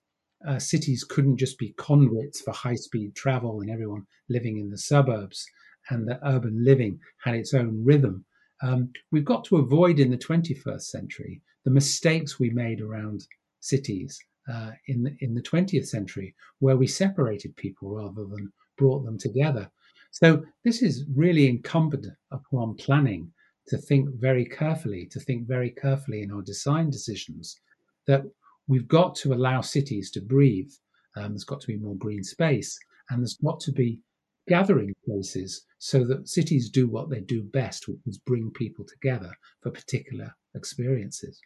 uh, 0.47 0.59
cities 0.59 1.05
couldn't 1.05 1.39
just 1.39 1.59
be 1.59 1.75
conduits 1.77 2.41
for 2.41 2.53
high 2.53 2.75
speed 2.75 3.15
travel 3.15 3.61
and 3.61 3.71
everyone 3.71 4.07
living 4.29 4.59
in 4.59 4.71
the 4.71 4.79
suburbs, 4.79 5.47
and 5.91 6.09
that 6.09 6.21
urban 6.25 6.65
living 6.65 6.99
had 7.25 7.35
its 7.35 7.55
own 7.55 7.85
rhythm. 7.85 8.25
Um, 8.63 8.91
we've 9.13 9.25
got 9.25 9.45
to 9.47 9.57
avoid 9.57 9.99
in 9.99 10.11
the 10.11 10.19
21st 10.19 10.83
century 10.83 11.43
the 11.65 11.71
mistakes 11.71 12.39
we 12.39 12.51
made 12.51 12.81
around 12.81 13.27
cities 13.61 14.19
uh, 14.53 14.71
in 14.87 15.03
the, 15.03 15.17
in 15.21 15.35
the 15.35 15.43
20th 15.43 15.87
century, 15.87 16.35
where 16.61 16.77
we 16.77 16.87
separated 16.87 17.57
people 17.57 17.91
rather 17.91 18.25
than 18.25 18.53
brought 18.79 19.05
them 19.05 19.19
together. 19.19 19.69
So 20.13 20.45
this 20.65 20.83
is 20.83 21.05
really 21.15 21.49
incumbent 21.49 22.07
upon 22.31 22.77
planning 22.77 23.33
to 23.69 23.77
think 23.77 24.09
very 24.15 24.45
carefully, 24.45 25.07
to 25.07 25.21
think 25.21 25.47
very 25.47 25.71
carefully 25.71 26.23
in 26.23 26.31
our 26.31 26.43
design 26.43 26.91
decisions 26.91 27.61
that 28.07 28.23
we've 28.69 28.89
got 28.89 29.15
to 29.17 29.33
allow 29.33 29.61
cities 29.61 30.11
to 30.13 30.21
breathe. 30.21 30.71
Um, 31.17 31.33
there's 31.33 31.45
got 31.45 31.61
to 31.63 31.67
be 31.67 31.77
more 31.77 31.97
green 31.97 32.23
space, 32.23 32.79
and 33.11 33.21
there's 33.21 33.39
got 33.43 33.61
to 33.61 33.73
be 33.73 34.01
gathering 34.49 34.95
places 35.05 35.65
so 35.79 36.05
that 36.05 36.29
cities 36.29 36.71
do 36.71 36.87
what 36.89 37.11
they 37.11 37.21
do 37.21 37.43
best, 37.43 37.89
which 37.89 37.99
is 38.07 38.19
bring 38.19 38.51
people 38.53 38.85
together 38.85 39.33
for 39.63 39.71
particular 39.71 40.35
experiences. 40.55 41.41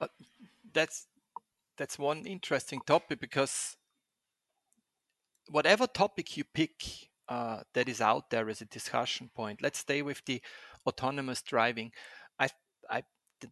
Uh, 0.00 0.08
that's 0.72 1.06
that's 1.76 1.98
one 1.98 2.26
interesting 2.26 2.80
topic 2.86 3.18
because 3.18 3.76
whatever 5.48 5.86
topic 5.86 6.36
you 6.36 6.44
pick 6.44 7.08
uh, 7.28 7.62
that 7.74 7.88
is 7.88 8.00
out 8.00 8.30
there 8.30 8.48
as 8.48 8.60
a 8.60 8.66
discussion 8.66 9.30
point, 9.34 9.62
let's 9.62 9.78
stay 9.78 10.02
with 10.02 10.22
the 10.26 10.40
autonomous 10.86 11.42
driving. 11.42 11.92
I, 12.38 12.48
I, 12.90 13.02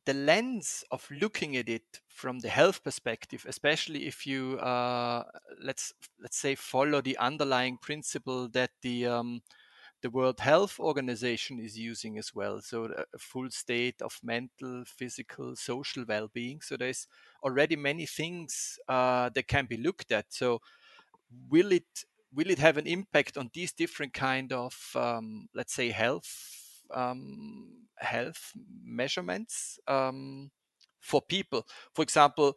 the 0.05 0.15
lens 0.15 0.85
of 0.91 1.09
looking 1.11 1.57
at 1.57 1.69
it 1.69 2.01
from 2.09 2.39
the 2.41 2.49
health 2.49 2.85
perspective, 2.85 3.45
especially 3.49 4.07
if 4.07 4.27
you 4.27 4.59
uh, 4.59 5.25
let's 5.63 5.93
let's 6.21 6.39
say 6.39 6.55
follow 6.55 7.01
the 7.01 7.19
underlying 7.19 7.77
principle 7.79 8.49
that 8.51 8.71
the 8.83 9.07
um, 9.07 9.43
the 10.03 10.11
World 10.11 10.41
Health 10.41 10.81
Organization 10.81 11.61
is 11.61 11.79
using 11.79 12.19
as 12.19 12.35
well. 12.35 12.61
So 12.63 12.85
a 13.13 13.19
full 13.19 13.51
state 13.51 14.01
of 14.01 14.19
mental, 14.23 14.85
physical, 14.87 15.57
social 15.57 16.05
well-being. 16.09 16.63
So 16.63 16.77
there's 16.77 17.07
already 17.43 17.77
many 17.77 18.07
things 18.07 18.79
uh, 18.89 19.29
that 19.35 19.47
can 19.47 19.67
be 19.67 19.77
looked 19.77 20.11
at. 20.11 20.27
So 20.31 20.61
will 21.51 21.73
it 21.73 22.05
will 22.33 22.51
it 22.51 22.59
have 22.59 22.77
an 22.77 22.87
impact 22.87 23.37
on 23.37 23.51
these 23.53 23.73
different 23.73 24.15
kind 24.15 24.53
of 24.53 24.75
um, 24.95 25.49
let's 25.55 25.75
say 25.75 25.91
health 25.91 26.60
um, 26.95 27.87
health 27.99 28.53
measurements 28.85 29.79
um, 29.89 30.51
for 31.01 31.23
people? 31.23 31.67
For 31.95 32.03
example, 32.03 32.57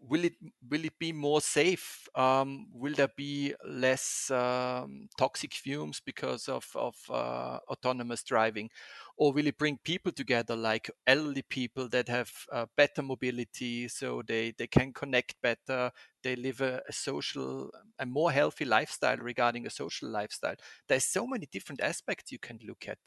will 0.00 0.24
it 0.24 0.34
will 0.68 0.84
it 0.84 0.98
be 0.98 1.12
more 1.12 1.40
safe? 1.40 2.08
Um, 2.14 2.68
will 2.72 2.94
there 2.94 3.10
be 3.16 3.54
less 3.66 4.30
um, 4.30 5.08
toxic 5.18 5.54
fumes 5.54 6.00
because 6.04 6.48
of 6.48 6.66
of 6.74 6.96
uh, 7.10 7.58
autonomous 7.68 8.22
driving, 8.22 8.70
or 9.16 9.32
will 9.32 9.46
it 9.46 9.56
bring 9.58 9.78
people 9.78 10.12
together, 10.12 10.54
like 10.56 10.90
elderly 11.06 11.42
people 11.42 11.88
that 11.88 12.08
have 12.08 12.30
uh, 12.52 12.66
better 12.76 13.02
mobility, 13.02 13.88
so 13.88 14.22
they 14.26 14.52
they 14.58 14.66
can 14.66 14.92
connect 14.92 15.40
better, 15.42 15.90
they 16.22 16.36
live 16.36 16.60
a, 16.60 16.82
a, 16.88 16.92
social, 16.92 17.70
a 17.98 18.06
more 18.06 18.30
healthy 18.32 18.64
lifestyle 18.64 19.16
regarding 19.16 19.66
a 19.66 19.70
social 19.70 20.08
lifestyle. 20.10 20.56
There's 20.88 21.04
so 21.04 21.26
many 21.26 21.46
different 21.50 21.80
aspects 21.80 22.32
you 22.32 22.38
can 22.38 22.58
look 22.66 22.86
at. 22.88 22.98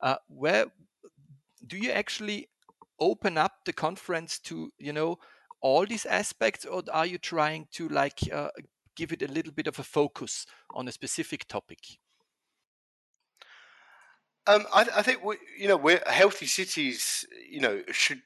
Uh, 0.00 0.16
where 0.28 0.66
do 1.66 1.76
you 1.76 1.90
actually 1.90 2.48
open 3.00 3.38
up 3.38 3.64
the 3.64 3.72
conference 3.72 4.38
to 4.38 4.72
you 4.78 4.92
know 4.92 5.18
all 5.60 5.86
these 5.86 6.06
aspects 6.06 6.64
or 6.64 6.82
are 6.92 7.06
you 7.06 7.18
trying 7.18 7.66
to 7.72 7.88
like 7.88 8.20
uh, 8.32 8.50
give 8.96 9.12
it 9.12 9.22
a 9.22 9.28
little 9.28 9.52
bit 9.52 9.66
of 9.66 9.78
a 9.78 9.82
focus 9.84 10.46
on 10.74 10.88
a 10.88 10.92
specific 10.92 11.46
topic? 11.48 11.98
Um, 14.48 14.64
I, 14.72 14.86
I, 14.96 15.02
think 15.02 15.22
we, 15.22 15.36
you 15.58 15.68
know, 15.68 15.76
we're 15.76 16.02
healthy 16.06 16.46
cities. 16.46 17.26
You 17.50 17.60
know, 17.60 17.82
should 17.92 18.22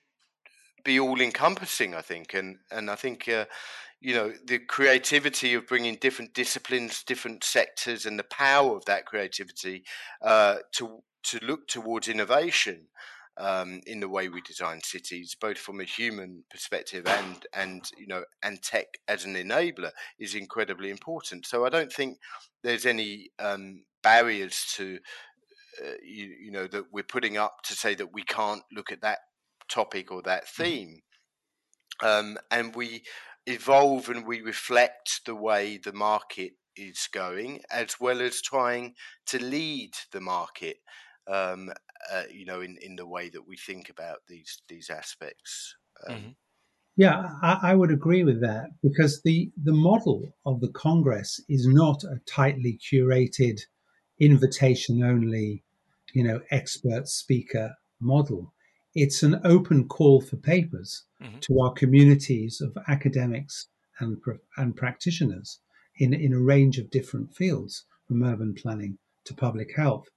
be 0.84 1.00
all 1.00 1.20
encompassing. 1.20 1.94
I 1.94 2.00
think, 2.00 2.32
and 2.32 2.58
and 2.70 2.88
I 2.88 2.94
think, 2.94 3.28
uh, 3.28 3.46
you 4.00 4.14
know, 4.14 4.32
the 4.46 4.60
creativity 4.60 5.54
of 5.54 5.66
bringing 5.66 5.96
different 5.96 6.32
disciplines, 6.32 7.02
different 7.02 7.42
sectors, 7.42 8.06
and 8.06 8.20
the 8.20 8.24
power 8.24 8.76
of 8.76 8.84
that 8.84 9.04
creativity 9.04 9.82
uh, 10.22 10.58
to 10.76 11.02
to 11.24 11.40
look 11.44 11.66
towards 11.66 12.06
innovation 12.06 12.86
um, 13.36 13.80
in 13.86 13.98
the 13.98 14.08
way 14.08 14.28
we 14.28 14.42
design 14.42 14.80
cities, 14.84 15.36
both 15.40 15.58
from 15.58 15.80
a 15.80 15.84
human 15.84 16.44
perspective 16.52 17.04
and 17.04 17.46
and 17.52 17.90
you 17.98 18.06
know 18.06 18.22
and 18.44 18.62
tech 18.62 18.86
as 19.08 19.24
an 19.24 19.34
enabler 19.34 19.90
is 20.20 20.36
incredibly 20.36 20.90
important. 20.90 21.46
So 21.46 21.66
I 21.66 21.68
don't 21.68 21.92
think 21.92 22.18
there's 22.62 22.86
any 22.86 23.30
um, 23.40 23.82
barriers 24.02 24.66
to 24.76 24.98
uh, 25.80 25.92
you, 26.02 26.34
you 26.44 26.50
know 26.50 26.66
that 26.66 26.84
we're 26.92 27.02
putting 27.02 27.36
up 27.36 27.56
to 27.64 27.74
say 27.74 27.94
that 27.94 28.12
we 28.12 28.22
can't 28.22 28.62
look 28.72 28.92
at 28.92 29.02
that 29.02 29.18
topic 29.68 30.10
or 30.10 30.22
that 30.22 30.44
mm-hmm. 30.44 30.62
theme, 30.62 31.00
um, 32.02 32.38
and 32.50 32.74
we 32.74 33.02
evolve 33.46 34.08
and 34.08 34.26
we 34.26 34.40
reflect 34.40 35.20
the 35.26 35.34
way 35.34 35.78
the 35.78 35.92
market 35.92 36.52
is 36.76 37.08
going, 37.12 37.60
as 37.70 37.96
well 38.00 38.20
as 38.20 38.40
trying 38.40 38.94
to 39.26 39.42
lead 39.42 39.90
the 40.12 40.20
market 40.20 40.76
um, 41.30 41.70
uh, 42.12 42.22
you 42.30 42.44
know, 42.44 42.60
in, 42.60 42.76
in 42.82 42.96
the 42.96 43.06
way 43.06 43.28
that 43.28 43.46
we 43.46 43.56
think 43.56 43.88
about 43.88 44.18
these 44.28 44.60
these 44.68 44.90
aspects. 44.90 45.76
Um, 46.08 46.16
mm-hmm. 46.16 46.30
Yeah, 46.96 47.26
I, 47.42 47.58
I, 47.62 47.74
would 47.74 47.90
agree 47.90 48.22
with 48.22 48.42
that 48.42 48.66
because 48.82 49.22
the 49.24 49.50
the 49.62 49.72
model 49.72 50.34
of 50.44 50.60
the 50.60 50.70
Congress 50.72 51.40
is 51.48 51.66
not 51.66 52.04
a 52.04 52.20
tightly 52.26 52.78
curated, 52.92 53.60
invitation 54.22 55.02
only, 55.02 55.64
you 56.14 56.22
know, 56.22 56.40
expert 56.50 57.08
speaker 57.08 57.76
model. 58.00 58.52
It's 58.94 59.22
an 59.22 59.40
open 59.44 59.88
call 59.88 60.20
for 60.20 60.36
papers 60.36 61.04
mm-hmm. 61.20 61.38
to 61.40 61.60
our 61.60 61.72
communities 61.72 62.60
of 62.60 62.76
academics 62.88 63.68
and 63.98 64.18
and 64.56 64.76
practitioners 64.76 65.60
in 65.96 66.14
in 66.14 66.32
a 66.32 66.40
range 66.40 66.78
of 66.78 66.90
different 66.90 67.34
fields, 67.34 67.84
from 68.06 68.22
urban 68.22 68.54
planning 68.54 68.98
to 69.24 69.34
public 69.34 69.74
health. 69.76 70.08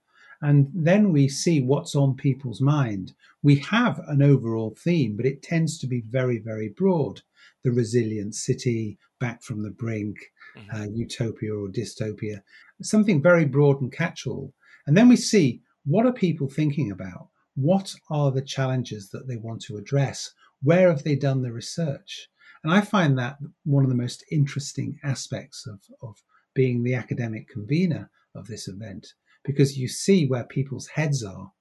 And 0.41 0.69
then 0.74 1.12
we 1.12 1.29
see 1.29 1.62
what's 1.62 1.95
on 1.95 2.15
people's 2.15 2.62
mind. 2.62 3.13
We 3.41 3.55
have 3.59 4.00
an 4.07 4.21
overall 4.21 4.75
theme, 4.77 5.15
but 5.15 5.25
it 5.25 5.41
tends 5.41 5.79
to 5.79 5.88
be 5.88 6.01
very, 6.01 6.39
very 6.39 6.69
broad. 6.69 7.21
The 7.63 7.71
resilient 7.71 8.35
city, 8.35 8.97
back 9.19 9.41
from 9.41 9.63
the 9.63 9.71
brink, 9.71 10.17
mm-hmm. 10.57 10.81
uh, 10.81 10.85
utopia 10.93 11.53
or 11.53 11.67
dystopia, 11.67 12.41
something 12.81 13.21
very 13.21 13.45
broad 13.45 13.81
and 13.81 13.91
catch 13.91 14.27
all. 14.27 14.53
And 14.88 14.95
then 14.95 15.09
we 15.09 15.15
see 15.15 15.62
what 15.85 16.05
are 16.05 16.13
people 16.13 16.50
thinking 16.50 16.91
about? 16.91 17.29
What 17.55 17.93
are 18.09 18.31
the 18.31 18.41
challenges 18.41 19.09
that 19.12 19.27
they 19.27 19.38
want 19.38 19.62
to 19.63 19.77
address? 19.77 20.31
Where 20.62 20.89
have 20.89 21.03
they 21.03 21.15
done 21.15 21.41
the 21.41 21.51
research? 21.51 22.27
And 22.63 22.74
I 22.74 22.81
find 22.81 23.17
that 23.17 23.38
one 23.63 23.83
of 23.83 23.89
the 23.89 23.95
most 23.95 24.25
interesting 24.31 24.97
aspects 25.03 25.67
of, 25.67 25.81
of 26.01 26.17
being 26.55 26.83
the 26.83 26.95
academic 26.95 27.47
convener 27.47 28.09
of 28.33 28.47
this 28.47 28.67
event 28.67 29.13
because 29.43 29.77
you 29.77 29.88
see 29.88 30.25
where 30.25 30.43
people's 30.43 30.88
heads 30.88 31.24
are. 31.24 31.51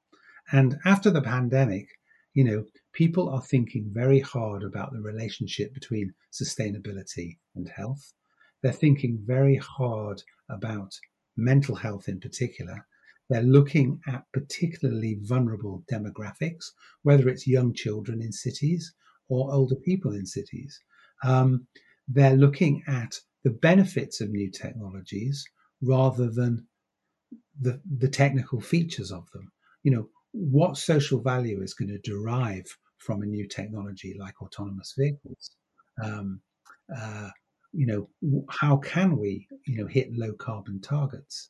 And 0.51 0.79
after 0.85 1.11
the 1.11 1.21
pandemic, 1.21 1.89
you 2.33 2.45
know, 2.45 2.65
people 2.93 3.29
are 3.29 3.43
thinking 3.43 3.91
very 3.93 4.21
hard 4.21 4.63
about 4.63 4.93
the 4.93 5.01
relationship 5.01 5.75
between 5.75 6.15
sustainability 6.33 7.39
and 7.55 7.69
health. 7.69 8.15
They're 8.65 8.73
thinking 8.73 9.19
very 9.23 9.57
hard 9.57 10.23
about 10.49 10.99
mental 11.37 11.75
health 11.75 12.09
in 12.09 12.19
particular. 12.19 12.87
They're 13.29 13.43
looking 13.43 14.01
at 14.07 14.25
particularly 14.33 15.19
vulnerable 15.21 15.85
demographics, 15.93 16.71
whether 17.03 17.29
it's 17.29 17.47
young 17.47 17.75
children 17.75 18.23
in 18.23 18.33
cities 18.33 18.95
or 19.29 19.53
older 19.53 19.75
people 19.75 20.15
in 20.15 20.25
cities. 20.25 20.81
Um, 21.23 21.67
they're 22.09 22.39
looking 22.39 22.83
at 22.87 23.21
the 23.43 23.51
benefits 23.51 24.23
of 24.23 24.31
new 24.31 24.51
technologies 24.51 25.45
rather 25.83 26.31
than 26.31 26.67
the, 27.61 27.83
the 27.99 28.09
technical 28.09 28.63
features 28.63 29.13
of 29.13 29.31
them. 29.33 29.53
You 29.83 29.91
know, 29.91 30.09
what 30.33 30.79
social 30.79 31.21
value 31.21 31.63
is 31.63 31.75
going 31.75 31.91
to 31.91 31.99
derive 31.99 32.65
from 32.97 33.21
a 33.21 33.27
new 33.27 33.47
technology 33.47 34.17
like 34.19 34.41
autonomous 34.41 34.95
vehicles? 34.97 35.51
Um, 36.03 36.41
uh, 36.95 37.29
you 37.77 37.87
know, 37.87 38.45
how 38.49 38.77
can 38.77 39.17
we, 39.17 39.49
you 39.67 39.77
know, 39.77 39.87
hit 39.87 40.17
low 40.17 40.33
carbon 40.33 40.81
targets? 40.81 41.47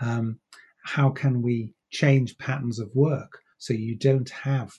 Um, 0.00 0.38
how 0.82 1.10
can 1.10 1.42
we 1.42 1.74
change 1.90 2.38
patterns 2.38 2.78
of 2.78 2.94
work 2.94 3.40
so 3.58 3.74
you 3.74 3.94
don't 3.94 4.30
have, 4.30 4.72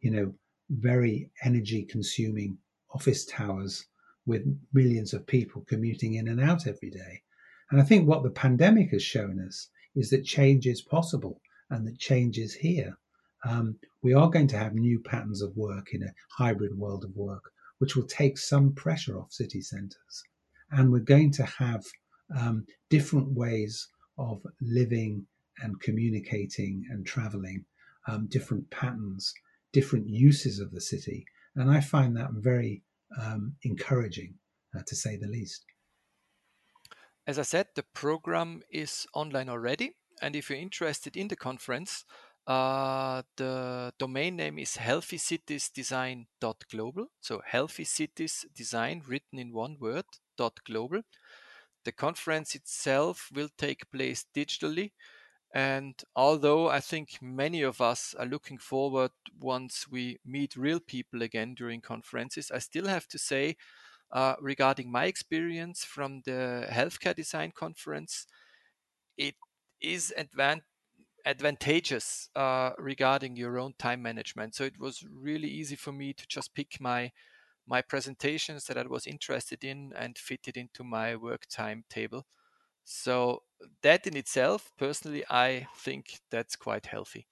you 0.00 0.10
know, 0.10 0.34
very 0.70 1.30
energy 1.42 1.84
consuming 1.84 2.58
office 2.92 3.24
towers 3.24 3.86
with 4.26 4.42
millions 4.72 5.14
of 5.14 5.26
people 5.26 5.62
commuting 5.68 6.14
in 6.14 6.28
and 6.28 6.40
out 6.40 6.66
every 6.66 6.90
day? 6.90 7.22
And 7.70 7.80
I 7.80 7.84
think 7.84 8.06
what 8.06 8.22
the 8.22 8.30
pandemic 8.30 8.90
has 8.90 9.02
shown 9.02 9.40
us 9.40 9.68
is 9.94 10.10
that 10.10 10.24
change 10.24 10.66
is 10.66 10.82
possible 10.82 11.40
and 11.70 11.86
that 11.86 11.98
change 11.98 12.38
is 12.38 12.54
here. 12.54 12.98
Um, 13.46 13.78
we 14.02 14.12
are 14.12 14.30
going 14.30 14.48
to 14.48 14.58
have 14.58 14.74
new 14.74 15.00
patterns 15.00 15.40
of 15.40 15.56
work 15.56 15.94
in 15.94 16.02
a 16.02 16.14
hybrid 16.30 16.76
world 16.76 17.04
of 17.04 17.16
work, 17.16 17.50
which 17.78 17.96
will 17.96 18.06
take 18.06 18.38
some 18.38 18.72
pressure 18.74 19.18
off 19.18 19.32
city 19.32 19.60
centres. 19.60 20.24
And 20.70 20.90
we're 20.90 21.00
going 21.00 21.32
to 21.32 21.44
have 21.44 21.84
um, 22.36 22.66
different 22.90 23.32
ways 23.32 23.88
of 24.18 24.42
living 24.60 25.26
and 25.58 25.80
communicating 25.80 26.84
and 26.90 27.06
traveling, 27.06 27.64
um, 28.08 28.26
different 28.28 28.70
patterns, 28.70 29.32
different 29.72 30.08
uses 30.08 30.58
of 30.60 30.72
the 30.72 30.80
city. 30.80 31.24
And 31.56 31.70
I 31.70 31.80
find 31.80 32.16
that 32.16 32.30
very 32.32 32.82
um, 33.20 33.54
encouraging, 33.62 34.34
uh, 34.76 34.82
to 34.86 34.96
say 34.96 35.16
the 35.16 35.28
least. 35.28 35.64
As 37.26 37.38
I 37.38 37.42
said, 37.42 37.68
the 37.74 37.84
program 37.94 38.62
is 38.70 39.06
online 39.14 39.48
already. 39.48 39.94
And 40.20 40.36
if 40.36 40.50
you're 40.50 40.58
interested 40.58 41.16
in 41.16 41.28
the 41.28 41.36
conference, 41.36 42.04
uh, 42.46 43.22
the 43.36 43.92
domain 43.98 44.36
name 44.36 44.58
is 44.58 44.76
healthycitiesdesign.global. 44.76 47.06
So 47.20 47.42
healthy 47.44 47.84
cities 47.84 48.46
design 48.54 49.02
written 49.06 49.38
in 49.38 49.52
one 49.52 49.76
word, 49.80 50.04
dot 50.36 50.60
global. 50.64 51.02
The 51.84 51.92
conference 51.92 52.54
itself 52.54 53.28
will 53.34 53.48
take 53.58 53.90
place 53.90 54.24
digitally. 54.34 54.92
And 55.54 55.94
although 56.16 56.68
I 56.68 56.80
think 56.80 57.18
many 57.22 57.62
of 57.62 57.80
us 57.80 58.14
are 58.18 58.26
looking 58.26 58.58
forward 58.58 59.12
once 59.40 59.86
we 59.88 60.18
meet 60.24 60.56
real 60.56 60.80
people 60.80 61.22
again 61.22 61.54
during 61.54 61.80
conferences, 61.80 62.50
I 62.50 62.58
still 62.58 62.88
have 62.88 63.06
to 63.08 63.18
say 63.18 63.56
uh, 64.12 64.36
regarding 64.40 64.90
my 64.92 65.06
experience 65.06 65.84
from 65.84 66.22
the 66.24 66.66
healthcare 66.70 67.14
design 67.14 67.52
conference, 67.54 68.26
it 69.16 69.34
is 69.80 70.12
advan- 70.16 70.62
advantageous 71.24 72.28
uh, 72.36 72.72
regarding 72.78 73.36
your 73.36 73.58
own 73.58 73.74
time 73.78 74.02
management. 74.02 74.54
So 74.54 74.64
it 74.64 74.78
was 74.78 75.04
really 75.10 75.48
easy 75.48 75.76
for 75.76 75.92
me 75.92 76.12
to 76.14 76.26
just 76.28 76.54
pick 76.54 76.80
my 76.80 77.12
my 77.66 77.82
presentations 77.82 78.66
that 78.66 78.78
I 78.78 78.82
was 78.82 79.06
interested 79.06 79.64
in 79.64 79.92
and 79.96 80.18
fit 80.18 80.48
it 80.48 80.56
into 80.56 80.84
my 80.84 81.16
work 81.16 81.46
timetable. 81.50 82.26
So 82.84 83.44
that 83.82 84.06
in 84.06 84.16
itself, 84.16 84.72
personally, 84.78 85.24
I 85.30 85.68
think 85.76 86.20
that's 86.30 86.56
quite 86.56 86.86
healthy. 86.86 87.26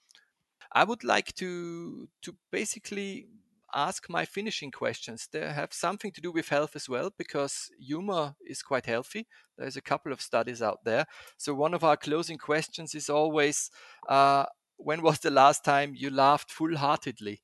I 0.73 0.85
would 0.85 1.05
like 1.05 1.35
to 1.37 2.09
to 2.23 2.37
basically 2.51 3.29
ask 3.75 4.09
my 4.09 4.25
finishing 4.25 4.71
questions. 4.71 5.29
They 5.33 5.41
have 5.41 5.73
something 5.73 6.13
to 6.13 6.21
do 6.21 6.33
with 6.33 6.49
health 6.49 6.77
as 6.77 6.89
well, 6.89 7.13
because 7.17 7.71
humor 7.79 8.35
is 8.47 8.63
quite 8.63 8.87
healthy. 8.87 9.27
There's 9.59 9.77
a 9.77 9.83
couple 9.83 10.13
of 10.13 10.21
studies 10.21 10.63
out 10.63 10.85
there. 10.85 11.07
So, 11.37 11.55
one 11.55 11.75
of 11.75 11.85
our 11.85 11.97
closing 11.97 12.39
questions 12.39 12.95
is 12.95 13.09
always 13.09 13.71
uh, 14.09 14.47
when 14.77 15.03
was 15.03 15.21
the 15.21 15.31
last 15.31 15.65
time 15.65 15.95
you 15.95 16.11
laughed 16.11 16.51
full 16.51 16.77
heartedly? 16.77 17.41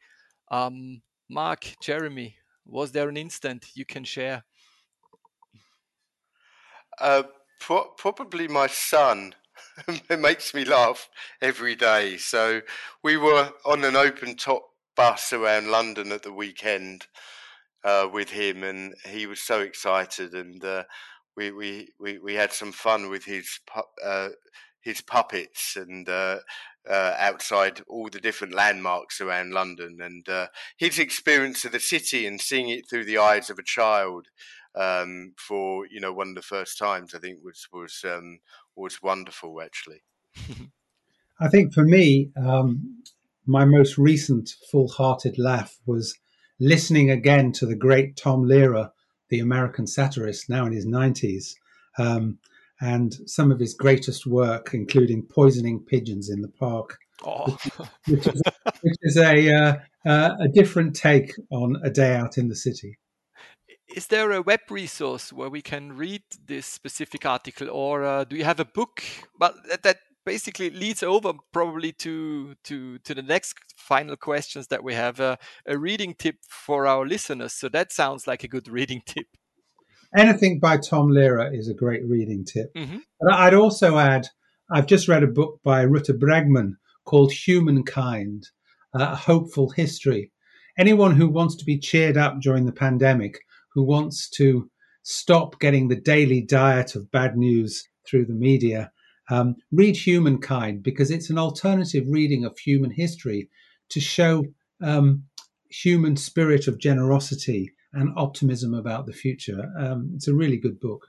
Um, 0.50 1.02
Mark, 1.28 1.74
Jeremy, 1.82 2.36
was 2.66 2.92
there 2.92 3.08
an 3.08 3.16
instant 3.16 3.66
you 3.74 3.84
can 3.84 4.04
share? 4.04 4.44
Uh, 7.00 7.24
pro- 7.60 7.90
probably 7.96 8.48
my 8.48 8.66
son. 8.66 9.34
it 9.88 10.18
makes 10.18 10.54
me 10.54 10.64
laugh 10.64 11.08
every 11.40 11.74
day. 11.74 12.16
So 12.16 12.60
we 13.02 13.16
were 13.16 13.52
on 13.64 13.84
an 13.84 13.96
open 13.96 14.36
top 14.36 14.62
bus 14.98 15.32
around 15.32 15.70
London 15.70 16.10
at 16.10 16.24
the 16.24 16.32
weekend 16.32 17.06
uh, 17.84 18.08
with 18.12 18.30
him, 18.30 18.64
and 18.64 18.94
he 19.06 19.26
was 19.26 19.40
so 19.40 19.60
excited, 19.60 20.34
and 20.34 20.62
uh, 20.64 20.82
we, 21.36 21.52
we 21.52 21.88
we 22.00 22.18
we 22.18 22.34
had 22.34 22.52
some 22.52 22.72
fun 22.72 23.08
with 23.08 23.24
his 23.24 23.60
pu- 23.66 24.04
uh, 24.04 24.30
his 24.82 25.00
puppets 25.00 25.76
and. 25.76 26.08
Uh, 26.08 26.38
uh, 26.88 27.14
outside 27.18 27.82
all 27.86 28.08
the 28.08 28.18
different 28.18 28.54
landmarks 28.54 29.20
around 29.20 29.52
London, 29.52 29.98
and 30.00 30.26
uh, 30.26 30.46
his 30.78 30.98
experience 30.98 31.62
of 31.66 31.72
the 31.72 31.80
city 31.80 32.26
and 32.26 32.40
seeing 32.40 32.70
it 32.70 32.88
through 32.88 33.04
the 33.04 33.18
eyes 33.18 33.50
of 33.50 33.58
a 33.58 33.62
child 33.62 34.28
um, 34.74 35.34
for 35.36 35.86
you 35.88 36.00
know 36.00 36.14
one 36.14 36.28
of 36.28 36.34
the 36.34 36.40
first 36.40 36.78
times. 36.78 37.14
I 37.14 37.18
think 37.18 37.40
was 37.44 37.68
was 37.74 38.00
um, 38.04 38.38
was 38.74 39.02
wonderful 39.02 39.60
actually. 39.60 40.00
I 41.40 41.48
think 41.48 41.74
for 41.74 41.84
me, 41.84 42.30
um, 42.36 43.02
my 43.48 43.64
most 43.64 43.96
recent 43.96 44.50
full-hearted 44.70 45.38
laugh 45.38 45.78
was 45.86 46.16
listening 46.60 47.10
again 47.10 47.50
to 47.52 47.66
the 47.66 47.74
great 47.74 48.16
Tom 48.16 48.44
Lehrer, 48.44 48.90
the 49.30 49.40
American 49.40 49.86
satirist, 49.86 50.48
now 50.48 50.66
in 50.66 50.72
his 50.72 50.86
nineties, 50.86 51.56
um, 51.98 52.38
and 52.80 53.16
some 53.26 53.50
of 53.50 53.58
his 53.58 53.74
greatest 53.74 54.26
work, 54.26 54.74
including 54.74 55.22
poisoning 55.22 55.80
pigeons 55.80 56.28
in 56.30 56.42
the 56.42 56.48
park. 56.48 56.98
Oh. 57.24 57.56
Which, 58.06 58.26
is, 58.26 58.42
which, 58.82 58.96
is, 59.02 59.16
a 59.16 59.52
uh, 59.52 59.76
uh, 60.06 60.36
a 60.40 60.48
different 60.48 60.94
take 60.94 61.32
on 61.50 61.76
a 61.82 61.90
day 61.90 62.14
out 62.14 62.38
in 62.38 62.48
the 62.48 62.54
city. 62.54 62.98
Is 63.88 64.06
there 64.08 64.30
a 64.32 64.42
web 64.42 64.60
resource 64.70 65.32
where 65.32 65.48
we 65.48 65.62
can 65.62 65.96
read 65.96 66.22
this 66.46 66.66
specific 66.66 67.24
article, 67.26 67.70
or 67.70 68.04
uh, 68.04 68.24
do 68.24 68.36
you 68.36 68.44
have 68.44 68.60
a 68.60 68.64
book? 68.64 69.02
Well, 69.40 69.54
that, 69.68 69.82
that 69.82 69.98
basically 70.28 70.68
leads 70.70 71.02
over 71.02 71.32
probably 71.52 71.92
to 71.92 72.54
to 72.64 72.98
to 72.98 73.14
the 73.14 73.22
next 73.22 73.54
final 73.76 74.16
questions 74.16 74.66
that 74.66 74.84
we 74.84 74.92
have 74.94 75.20
uh, 75.20 75.36
a 75.66 75.78
reading 75.78 76.14
tip 76.18 76.36
for 76.66 76.86
our 76.86 77.06
listeners. 77.06 77.54
So 77.54 77.68
that 77.70 77.92
sounds 77.92 78.26
like 78.26 78.44
a 78.44 78.48
good 78.48 78.68
reading 78.78 79.00
tip. 79.06 79.26
Anything 80.16 80.60
by 80.60 80.76
tom 80.76 81.08
lehrer 81.08 81.48
is 81.58 81.68
a 81.68 81.80
great 81.82 82.04
reading 82.06 82.44
tip. 82.44 82.68
Mm-hmm. 82.74 82.98
but 83.20 83.34
i'd 83.44 83.60
also 83.62 83.98
add 83.98 84.24
i've 84.74 84.90
just 84.94 85.08
read 85.08 85.22
a 85.22 85.34
book 85.38 85.60
by 85.64 85.84
rutger 85.84 86.18
bregman 86.24 86.70
called 87.04 87.32
humankind 87.32 88.44
a 88.94 89.14
hopeful 89.14 89.70
history. 89.70 90.32
Anyone 90.78 91.14
who 91.16 91.28
wants 91.28 91.56
to 91.56 91.64
be 91.64 91.78
cheered 91.78 92.16
up 92.16 92.40
during 92.40 92.66
the 92.66 92.80
pandemic 92.84 93.34
who 93.74 93.82
wants 93.82 94.28
to 94.30 94.70
stop 95.02 95.58
getting 95.58 95.88
the 95.88 96.00
daily 96.14 96.42
diet 96.42 96.94
of 96.94 97.10
bad 97.10 97.36
news 97.36 97.88
through 98.06 98.26
the 98.26 98.40
media 98.48 98.90
um, 99.30 99.56
read 99.72 99.96
Humankind 99.96 100.82
because 100.82 101.10
it's 101.10 101.30
an 101.30 101.38
alternative 101.38 102.04
reading 102.08 102.44
of 102.44 102.58
human 102.58 102.90
history 102.90 103.48
to 103.90 104.00
show 104.00 104.44
um, 104.82 105.24
human 105.70 106.16
spirit 106.16 106.66
of 106.68 106.78
generosity 106.78 107.72
and 107.92 108.12
optimism 108.16 108.74
about 108.74 109.06
the 109.06 109.12
future. 109.12 109.70
Um, 109.78 110.12
it's 110.14 110.28
a 110.28 110.34
really 110.34 110.56
good 110.56 110.80
book. 110.80 111.06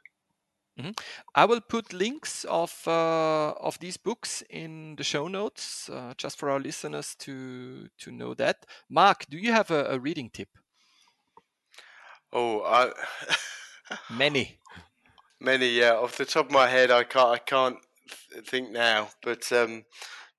Mm-hmm. 0.79 0.91
I 1.35 1.45
will 1.45 1.59
put 1.59 1.91
links 1.91 2.45
of 2.45 2.87
uh, 2.87 3.51
of 3.51 3.77
these 3.79 3.97
books 3.97 4.43
in 4.49 4.95
the 4.95 5.03
show 5.03 5.27
notes, 5.27 5.89
uh, 5.89 6.13
just 6.15 6.37
for 6.39 6.49
our 6.49 6.59
listeners 6.59 7.15
to 7.19 7.89
to 7.97 8.11
know 8.11 8.33
that. 8.35 8.65
Mark, 8.89 9.25
do 9.29 9.37
you 9.37 9.51
have 9.51 9.71
a, 9.71 9.85
a 9.85 9.99
reading 9.99 10.29
tip? 10.29 10.47
Oh, 12.31 12.61
I... 12.61 12.93
many, 14.09 14.59
many. 15.41 15.67
Yeah, 15.67 15.95
off 15.95 16.15
the 16.15 16.25
top 16.25 16.45
of 16.45 16.51
my 16.51 16.67
head, 16.69 16.91
I 16.91 17.03
can't. 17.03 17.29
I 17.29 17.39
can't 17.39 17.77
think 18.47 18.71
now, 18.71 19.09
but 19.23 19.51
um, 19.51 19.83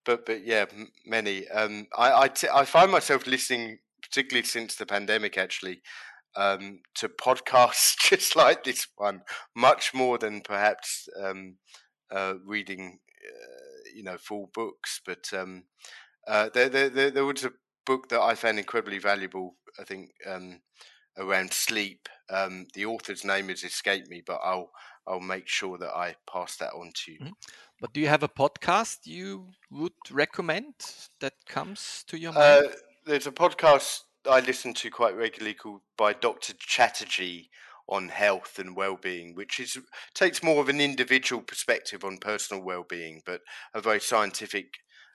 but 0.05 0.27
but 0.27 0.45
yeah, 0.45 0.67
many. 1.07 1.49
Um, 1.49 1.87
I 1.97 2.23
I, 2.23 2.29
t- 2.29 2.49
I 2.53 2.65
find 2.65 2.91
myself 2.91 3.27
listening, 3.27 3.79
particularly 4.03 4.47
since 4.47 4.75
the 4.75 4.87
pandemic, 4.87 5.39
actually, 5.39 5.83
um, 6.37 6.81
to 6.97 7.09
podcasts 7.09 7.97
just 8.09 8.37
like 8.37 8.65
this 8.65 8.87
one, 8.97 9.23
much 9.55 9.95
more 9.95 10.19
than 10.19 10.41
perhaps 10.41 11.09
um, 11.23 11.57
uh, 12.11 12.35
reading, 12.45 12.99
uh, 13.27 13.91
you 13.95 14.03
know, 14.03 14.19
full 14.19 14.51
books. 14.55 15.01
But 15.05 15.29
um, 15.33 15.65
uh, 16.27 16.51
there, 16.55 16.69
there, 16.69 17.11
there 17.11 17.25
was 17.25 17.45
a 17.45 17.53
book 17.87 18.09
that 18.09 18.21
I 18.21 18.35
found 18.35 18.59
incredibly 18.59 18.99
valuable. 18.99 19.57
I 19.79 19.85
think 19.85 20.11
um, 20.27 20.61
around 21.19 21.53
sleep. 21.53 22.09
Um, 22.31 22.67
the 22.75 22.87
author's 22.87 23.25
name 23.25 23.49
has 23.49 23.65
escaped 23.65 24.09
me, 24.09 24.23
but 24.27 24.41
I'll 24.43 24.71
I'll 25.07 25.21
make 25.21 25.49
sure 25.49 25.79
that 25.79 25.91
I 25.91 26.17
pass 26.31 26.57
that 26.57 26.73
on 26.73 26.93
to 26.95 27.13
you. 27.13 27.19
Mm-hmm. 27.19 27.33
But 27.81 27.93
do 27.93 28.01
you 28.01 28.09
have 28.09 28.23
a 28.23 28.29
podcast 28.29 28.99
you 29.05 29.49
would 29.71 29.93
recommend 30.11 30.75
that 31.21 31.33
comes 31.49 32.05
to 32.09 32.19
your 32.19 32.33
mind? 32.33 32.67
Uh, 32.67 32.69
there's 33.07 33.27
a 33.27 33.33
podcast 33.33 34.01
I 34.29 34.41
listen 34.41 34.75
to 34.75 34.91
quite 34.91 35.17
regularly 35.17 35.55
called 35.55 35.81
by 35.97 36.13
Dr. 36.13 36.53
Chatterjee 36.59 37.49
on 37.89 38.09
health 38.09 38.59
and 38.59 38.77
well-being, 38.77 39.35
which 39.35 39.59
is 39.59 39.79
takes 40.15 40.43
more 40.43 40.61
of 40.61 40.69
an 40.69 40.81
individual 40.81 41.43
perspective 41.43 42.05
on 42.05 42.19
personal 42.19 42.63
well-being, 42.63 43.23
but 43.27 43.41
a 43.75 43.81
very 43.81 44.01
scientific 44.01 44.75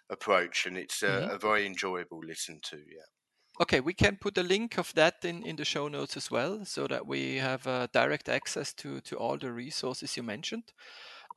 approach, 0.09 0.65
and 0.65 0.77
it's 0.77 1.01
a, 1.01 1.07
mm-hmm. 1.07 1.35
a 1.35 1.37
very 1.37 1.65
enjoyable 1.65 2.19
listen 2.25 2.59
to. 2.63 2.77
Yeah. 2.77 3.14
Okay, 3.61 3.79
we 3.79 3.93
can 3.93 4.17
put 4.17 4.37
a 4.37 4.43
link 4.43 4.77
of 4.77 4.93
that 4.95 5.23
in, 5.23 5.41
in 5.43 5.55
the 5.55 5.63
show 5.63 5.87
notes 5.87 6.17
as 6.17 6.29
well, 6.29 6.65
so 6.65 6.87
that 6.87 7.07
we 7.07 7.37
have 7.37 7.65
uh, 7.65 7.87
direct 7.93 8.27
access 8.27 8.73
to 8.73 8.99
to 9.01 9.15
all 9.15 9.37
the 9.37 9.51
resources 9.51 10.17
you 10.17 10.23
mentioned. 10.23 10.73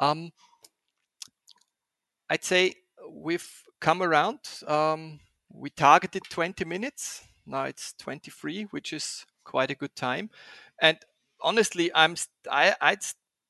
Um, 0.00 0.33
I'd 2.28 2.44
say 2.44 2.74
we've 3.09 3.48
come 3.81 4.02
around. 4.02 4.40
Um, 4.66 5.20
we 5.48 5.70
targeted 5.70 6.24
20 6.28 6.64
minutes. 6.64 7.22
Now 7.46 7.64
it's 7.64 7.94
23, 7.94 8.64
which 8.64 8.92
is 8.92 9.24
quite 9.44 9.70
a 9.70 9.76
good 9.76 9.94
time. 9.94 10.31
And 10.81 10.98
honestly, 11.40 11.90
I'm 11.94 12.16
I, 12.50 12.74
I'd 12.81 13.04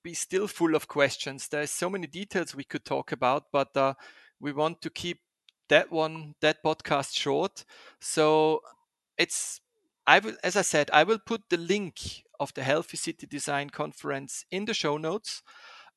be 0.04 0.14
still 0.14 0.46
full 0.46 0.74
of 0.74 0.88
questions. 0.88 1.48
There's 1.48 1.70
so 1.70 1.88
many 1.88 2.06
details 2.06 2.54
we 2.54 2.64
could 2.64 2.84
talk 2.84 3.12
about, 3.12 3.44
but 3.50 3.74
uh, 3.76 3.94
we 4.40 4.52
want 4.52 4.82
to 4.82 4.90
keep 4.90 5.20
that 5.68 5.90
one, 5.90 6.34
that 6.40 6.62
podcast 6.62 7.16
short. 7.16 7.64
So 8.00 8.62
it's, 9.16 9.60
I 10.06 10.18
will, 10.20 10.36
as 10.42 10.56
I 10.56 10.62
said, 10.62 10.90
I 10.92 11.04
will 11.04 11.18
put 11.18 11.48
the 11.50 11.56
link 11.56 12.24
of 12.40 12.54
the 12.54 12.62
Healthy 12.62 12.96
City 12.96 13.26
Design 13.26 13.70
Conference 13.70 14.44
in 14.50 14.64
the 14.64 14.74
show 14.74 14.96
notes. 14.96 15.42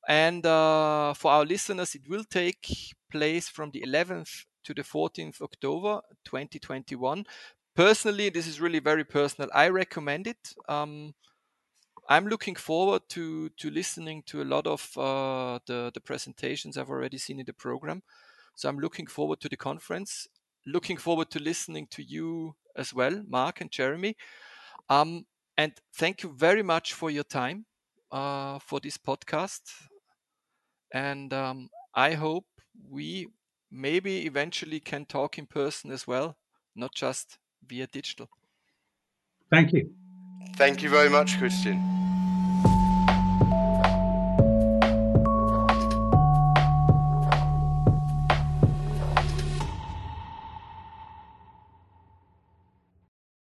And 0.08 0.44
uh, 0.44 1.14
for 1.14 1.30
our 1.30 1.44
listeners, 1.44 1.94
it 1.94 2.08
will 2.08 2.24
take 2.24 2.68
place 3.10 3.48
from 3.48 3.70
the 3.70 3.82
11th 3.82 4.46
to 4.64 4.74
the 4.74 4.82
14th 4.82 5.40
October 5.40 6.00
2021. 6.24 7.24
Personally, 7.74 8.28
this 8.28 8.46
is 8.46 8.60
really 8.60 8.80
very 8.80 9.04
personal. 9.04 9.48
I 9.54 9.68
recommend 9.68 10.26
it. 10.26 10.54
Um, 10.68 11.14
I'm 12.08 12.26
looking 12.26 12.56
forward 12.56 13.02
to 13.10 13.48
to 13.50 13.70
listening 13.70 14.22
to 14.24 14.42
a 14.42 14.44
lot 14.44 14.66
of 14.66 14.96
uh, 14.98 15.60
the 15.66 15.90
the 15.94 16.00
presentations 16.00 16.76
I've 16.76 16.90
already 16.90 17.18
seen 17.18 17.38
in 17.40 17.46
the 17.46 17.52
program. 17.52 18.02
So 18.54 18.68
I'm 18.68 18.78
looking 18.78 19.06
forward 19.06 19.40
to 19.40 19.48
the 19.48 19.56
conference. 19.56 20.26
Looking 20.66 20.96
forward 20.96 21.30
to 21.30 21.38
listening 21.38 21.86
to 21.90 22.02
you 22.02 22.54
as 22.76 22.94
well, 22.94 23.22
Mark 23.28 23.60
and 23.60 23.70
Jeremy. 23.70 24.16
Um, 24.88 25.26
and 25.56 25.72
thank 25.94 26.22
you 26.22 26.32
very 26.36 26.62
much 26.62 26.94
for 26.94 27.10
your 27.10 27.24
time 27.24 27.66
uh, 28.10 28.58
for 28.58 28.80
this 28.80 28.96
podcast. 28.96 29.60
And 30.92 31.32
um, 31.32 31.68
I 31.94 32.12
hope 32.12 32.46
we 32.88 33.28
maybe 33.70 34.26
eventually 34.26 34.80
can 34.80 35.06
talk 35.06 35.38
in 35.38 35.46
person 35.46 35.90
as 35.90 36.06
well, 36.06 36.36
not 36.76 36.94
just 36.94 37.38
via 37.66 37.86
digital. 37.86 38.28
Thank 39.50 39.72
you. 39.72 39.90
Thank 40.56 40.82
you 40.82 40.90
very 40.90 41.08
much, 41.08 41.38
Christian. 41.38 42.11